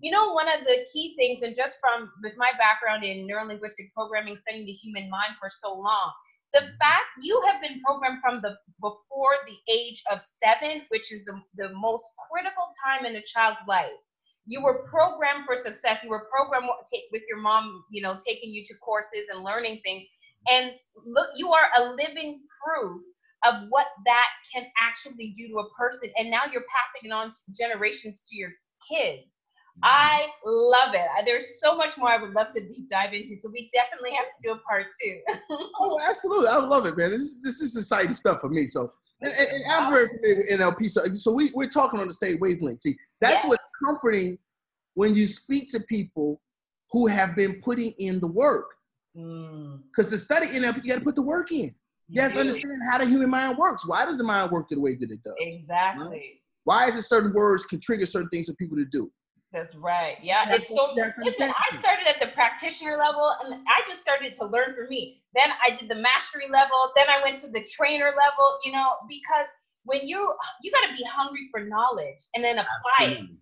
[0.00, 3.92] You know, one of the key things, and just from with my background in neurolinguistic
[3.94, 6.12] programming, studying the human mind for so long,
[6.52, 11.24] the fact you have been programmed from the before the age of seven, which is
[11.24, 13.96] the, the most critical time in a child's life.
[14.46, 16.04] You were programmed for success.
[16.04, 16.68] You were programmed
[17.10, 20.04] with your mom, you know, taking you to courses and learning things.
[20.48, 20.72] And
[21.04, 23.02] look, you are a living proof
[23.44, 26.10] of what that can actually do to a person.
[26.16, 28.50] And now you're passing it on to generations to your
[28.90, 29.22] kids.
[29.82, 31.06] I love it.
[31.26, 33.36] There's so much more I would love to deep dive into.
[33.40, 35.20] So we definitely have to do a part two.
[35.80, 36.48] oh, absolutely.
[36.48, 37.10] I love it, man.
[37.10, 38.66] This is, this is exciting stuff for me.
[38.66, 40.90] So, and, and, and I'm very familiar with NLP.
[40.90, 42.82] So, so we, we're talking on the same wavelength.
[42.82, 43.48] See, that's yes.
[43.48, 44.38] what's comforting
[44.94, 46.40] when you speak to people
[46.90, 48.66] who have been putting in the work.
[49.14, 50.10] Because mm.
[50.10, 51.74] to study NLP, you got to put the work in.
[52.08, 53.86] You, have to understand how the human mind works.
[53.86, 55.34] Why does the mind work the way that it does?
[55.38, 56.06] Exactly.
[56.06, 56.22] Right?
[56.64, 59.10] Why is it certain words can trigger certain things for people to do?
[59.52, 60.16] That's right.
[60.22, 60.94] Yeah, it's so.
[61.22, 65.22] Listen, I started at the practitioner level, and I just started to learn for me.
[65.34, 66.92] Then I did the mastery level.
[66.96, 68.58] Then I went to the trainer level.
[68.64, 69.46] You know, because
[69.84, 70.32] when you
[70.62, 72.66] you got to be hungry for knowledge and then apply
[73.00, 73.24] Absolutely.
[73.24, 73.40] it.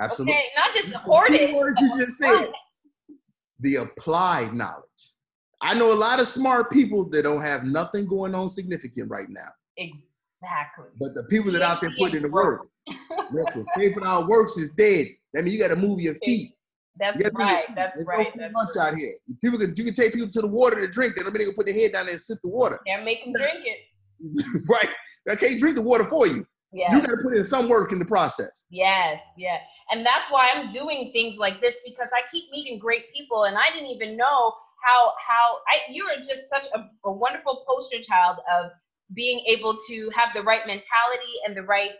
[0.00, 0.34] Absolutely.
[0.34, 1.54] Okay, not just hoard it.
[1.54, 2.52] Words you just said.
[3.60, 5.13] The applied knowledge.
[5.64, 9.30] I know a lot of smart people that don't have nothing going on significant right
[9.30, 9.48] now.
[9.78, 10.90] Exactly.
[11.00, 12.68] But the people that out there putting in the work.
[13.32, 15.06] listen, faith without works is dead.
[15.32, 16.52] That means you got to move your feet.
[17.00, 17.64] That's you right.
[17.74, 18.28] That's There's right.
[18.36, 19.14] No lunch out here.
[19.40, 21.16] People can you can take people to the water to drink.
[21.16, 22.78] Then they can put their head down there and sip the water.
[22.86, 24.62] Yeah, make them drink it.
[24.68, 24.90] right.
[25.30, 26.46] I can't drink the water for you.
[26.74, 26.92] Yeah.
[26.92, 28.64] You got to put in some work in the process.
[28.68, 29.58] Yes, yeah.
[29.92, 33.56] And that's why I'm doing things like this because I keep meeting great people and
[33.56, 34.52] I didn't even know
[34.84, 38.72] how how I you are just such a, a wonderful poster child of
[39.14, 41.96] being able to have the right mentality and the right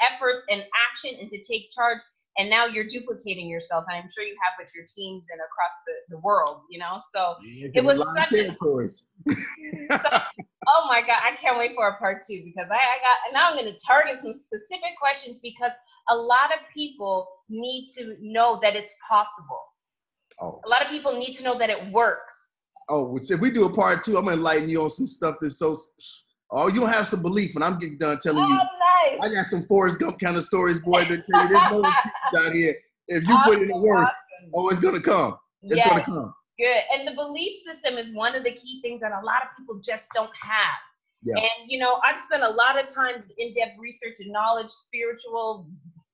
[0.00, 2.00] efforts and action and to take charge
[2.38, 5.72] and now you're duplicating yourself and i'm sure you have with your teams and across
[5.86, 8.56] the, the world you know so yeah, it was such a
[10.68, 13.50] oh my god i can't wait for a part two because i, I got now
[13.50, 15.72] i'm going to target some specific questions because
[16.08, 19.60] a lot of people need to know that it's possible
[20.40, 20.60] oh.
[20.64, 23.72] a lot of people need to know that it works oh if we do a
[23.72, 25.74] part two i'm going to enlighten you on some stuff that's so
[26.50, 28.56] Oh, you don't have some belief when I'm getting done telling oh, you.
[28.56, 29.30] Nice.
[29.30, 31.04] I got some Forrest Gump kind of stories, boy.
[31.04, 31.82] That tell you there's no
[32.36, 32.76] out here.
[33.08, 34.50] If you awesome, put in the work, awesome.
[34.54, 35.38] oh, it's gonna come.
[35.62, 35.88] It's yes.
[35.88, 36.34] gonna come.
[36.58, 36.82] Good.
[36.92, 39.80] And the belief system is one of the key things that a lot of people
[39.80, 40.78] just don't have.
[41.22, 41.36] Yeah.
[41.36, 45.68] And you know, I've spent a lot of times in-depth research and knowledge, spiritual,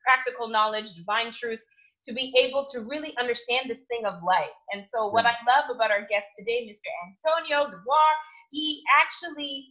[0.05, 1.63] practical knowledge, divine truth,
[2.05, 4.53] to be able to really understand this thing of life.
[4.73, 6.89] And so, what I love about our guest today, Mr.
[7.09, 8.15] Antonio Dubois,
[8.51, 9.67] he actually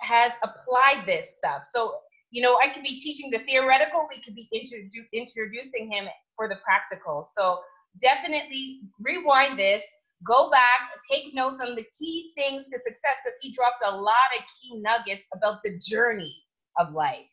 [0.00, 1.62] has applied this stuff.
[1.64, 1.96] So,
[2.30, 6.06] you know, I could be teaching the theoretical, we could be introdu- introducing him
[6.36, 7.22] for the practical.
[7.22, 7.60] So,
[8.00, 9.82] definitely rewind this,
[10.26, 14.28] go back, take notes on the key things to success because he dropped a lot
[14.36, 16.34] of key nuggets about the journey
[16.78, 17.30] of life.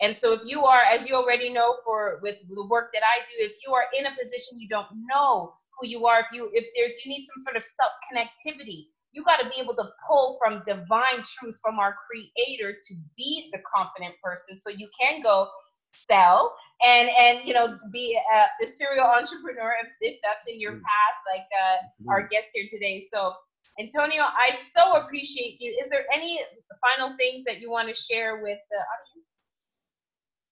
[0.00, 3.24] And so if you are, as you already know for with the work that I
[3.24, 6.50] do, if you are in a position you don't know who you are, if you
[6.52, 9.88] if there's you need some sort of self connectivity, you got to be able to
[10.06, 14.60] pull from divine truths from our creator to be the confident person.
[14.60, 15.48] So you can go
[15.88, 16.54] sell
[16.84, 20.82] and and you know be a, a serial entrepreneur if, if that's in your mm.
[20.82, 23.04] path like uh, our guest here today.
[23.10, 23.32] So
[23.80, 25.74] antonio i so appreciate you.
[25.82, 26.40] Is there any
[26.80, 29.32] final things that you want to share with the audience?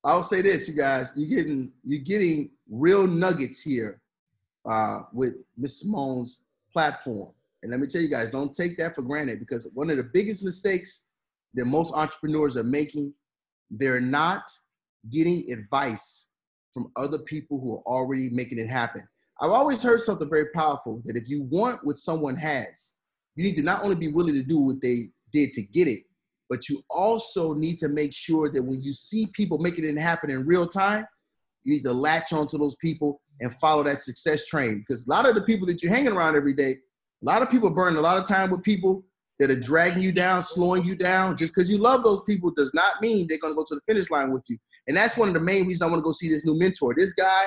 [0.04, 4.00] I'll say this you guys you're getting you're getting real nuggets here
[4.64, 6.40] uh, with miss simone's
[6.72, 7.32] platform
[7.64, 10.04] and let me tell you guys, don't take that for granted because one of the
[10.04, 11.04] biggest mistakes
[11.54, 13.12] that most entrepreneurs are making,
[13.70, 14.42] they're not
[15.10, 16.28] getting advice
[16.74, 19.08] from other people who are already making it happen.
[19.40, 22.92] I've always heard something very powerful that if you want what someone has,
[23.34, 26.02] you need to not only be willing to do what they did to get it,
[26.50, 30.30] but you also need to make sure that when you see people making it happen
[30.30, 31.06] in real time,
[31.64, 34.84] you need to latch onto those people and follow that success train.
[34.86, 36.76] Because a lot of the people that you're hanging around every day,
[37.22, 39.04] a lot of people burn a lot of time with people
[39.38, 41.36] that are dragging you down, slowing you down.
[41.36, 44.10] Just because you love those people does not mean they're gonna go to the finish
[44.10, 44.56] line with you.
[44.86, 46.94] And that's one of the main reasons I want to go see this new mentor.
[46.96, 47.46] This guy,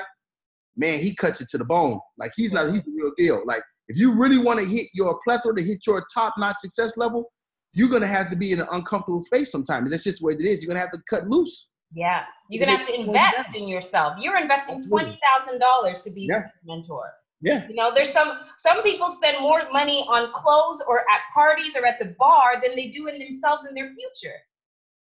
[0.76, 1.98] man, he cuts it to the bone.
[2.18, 3.42] Like he's not, he's the real deal.
[3.46, 7.30] Like if you really want to hit your plethora to hit your top-notch success level,
[7.72, 9.90] you're gonna have to be in an uncomfortable space sometimes.
[9.90, 10.62] That's just the way it is.
[10.62, 11.68] You're gonna have to cut loose.
[11.94, 14.18] Yeah, you're gonna have to invest in yourself.
[14.20, 16.48] You're investing twenty thousand dollars to be yeah.
[16.64, 17.10] mentor.
[17.40, 17.66] Yeah.
[17.68, 21.86] You know, there's some some people spend more money on clothes or at parties or
[21.86, 24.34] at the bar than they do in themselves in their future.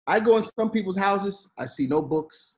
[0.08, 1.50] I go in some people's houses.
[1.58, 2.58] I see no books.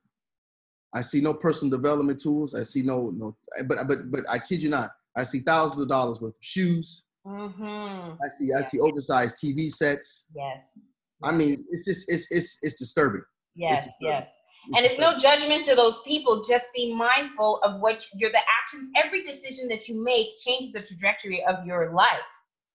[0.94, 2.54] I see no personal development tools.
[2.54, 3.36] I see no no.
[3.66, 4.92] But but but I kid you not.
[5.16, 7.04] I see thousands of dollars worth of shoes.
[7.26, 8.14] Mm-hmm.
[8.24, 10.26] I see I see oversized TV sets.
[10.36, 10.64] Yes.
[11.24, 13.24] I mean, it's just it's it's it's disturbing.
[13.56, 13.78] Yes.
[13.78, 14.20] It's disturbing.
[14.20, 14.32] Yes.
[14.74, 16.44] And it's no judgment to those people.
[16.48, 18.90] Just be mindful of what you're the actions.
[18.96, 22.10] Every decision that you make changes the trajectory of your life.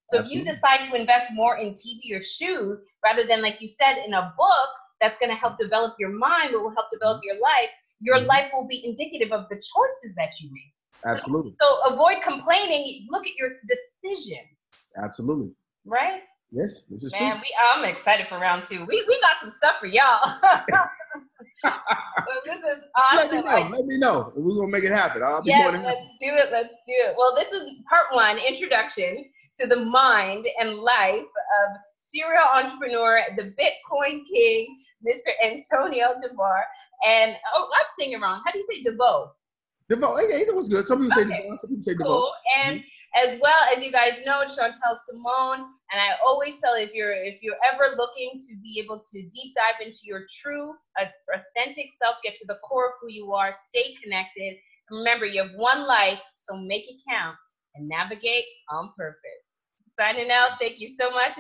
[0.08, 0.40] So Absolutely.
[0.40, 3.96] if you decide to invest more in TV or shoes rather than, like you said,
[4.04, 4.68] in a book
[5.00, 7.28] that's going to help develop your mind, but will help develop mm-hmm.
[7.28, 7.70] your life,
[8.00, 8.26] your mm-hmm.
[8.26, 10.74] life will be indicative of the choices that you make.
[11.04, 11.52] Absolutely.
[11.60, 13.06] So, so avoid complaining.
[13.10, 14.92] Look at your decisions.
[15.02, 15.52] Absolutely.
[15.86, 16.22] Right?
[16.50, 17.40] Yes, this is Man, true.
[17.40, 18.84] we I'm excited for round two.
[18.84, 20.40] We we got some stuff for y'all.
[22.44, 23.30] this is awesome.
[23.30, 23.68] Let me know.
[23.70, 24.32] Let me know.
[24.36, 25.22] We're gonna make it happen.
[25.22, 26.48] I'll be yes, let's do it.
[26.52, 27.14] Let's do it.
[27.16, 29.24] Well, this is part one, introduction
[29.56, 35.30] to the mind and life of serial entrepreneur, the Bitcoin king, Mr.
[35.44, 36.64] Antonio DeVore.
[37.06, 38.40] And oh, I'm saying it wrong.
[38.44, 39.30] How do you say DeVoe?
[39.88, 40.16] DeVoe.
[40.16, 40.86] Hey, it was good.
[40.86, 41.28] Some people okay.
[41.28, 41.56] say DeVoe.
[41.56, 42.04] Some people say DeVoe.
[42.04, 42.32] Cool.
[42.64, 42.86] And mm-hmm.
[43.16, 45.60] As well as you guys know, Chantel Simone.
[45.92, 49.54] And I always tell if you're if you're ever looking to be able to deep
[49.54, 53.94] dive into your true, authentic self, get to the core of who you are, stay
[54.02, 54.56] connected.
[54.90, 57.36] Remember, you have one life, so make it count
[57.74, 59.20] and navigate on purpose.
[59.88, 60.52] Signing out.
[60.60, 61.36] Thank you so much.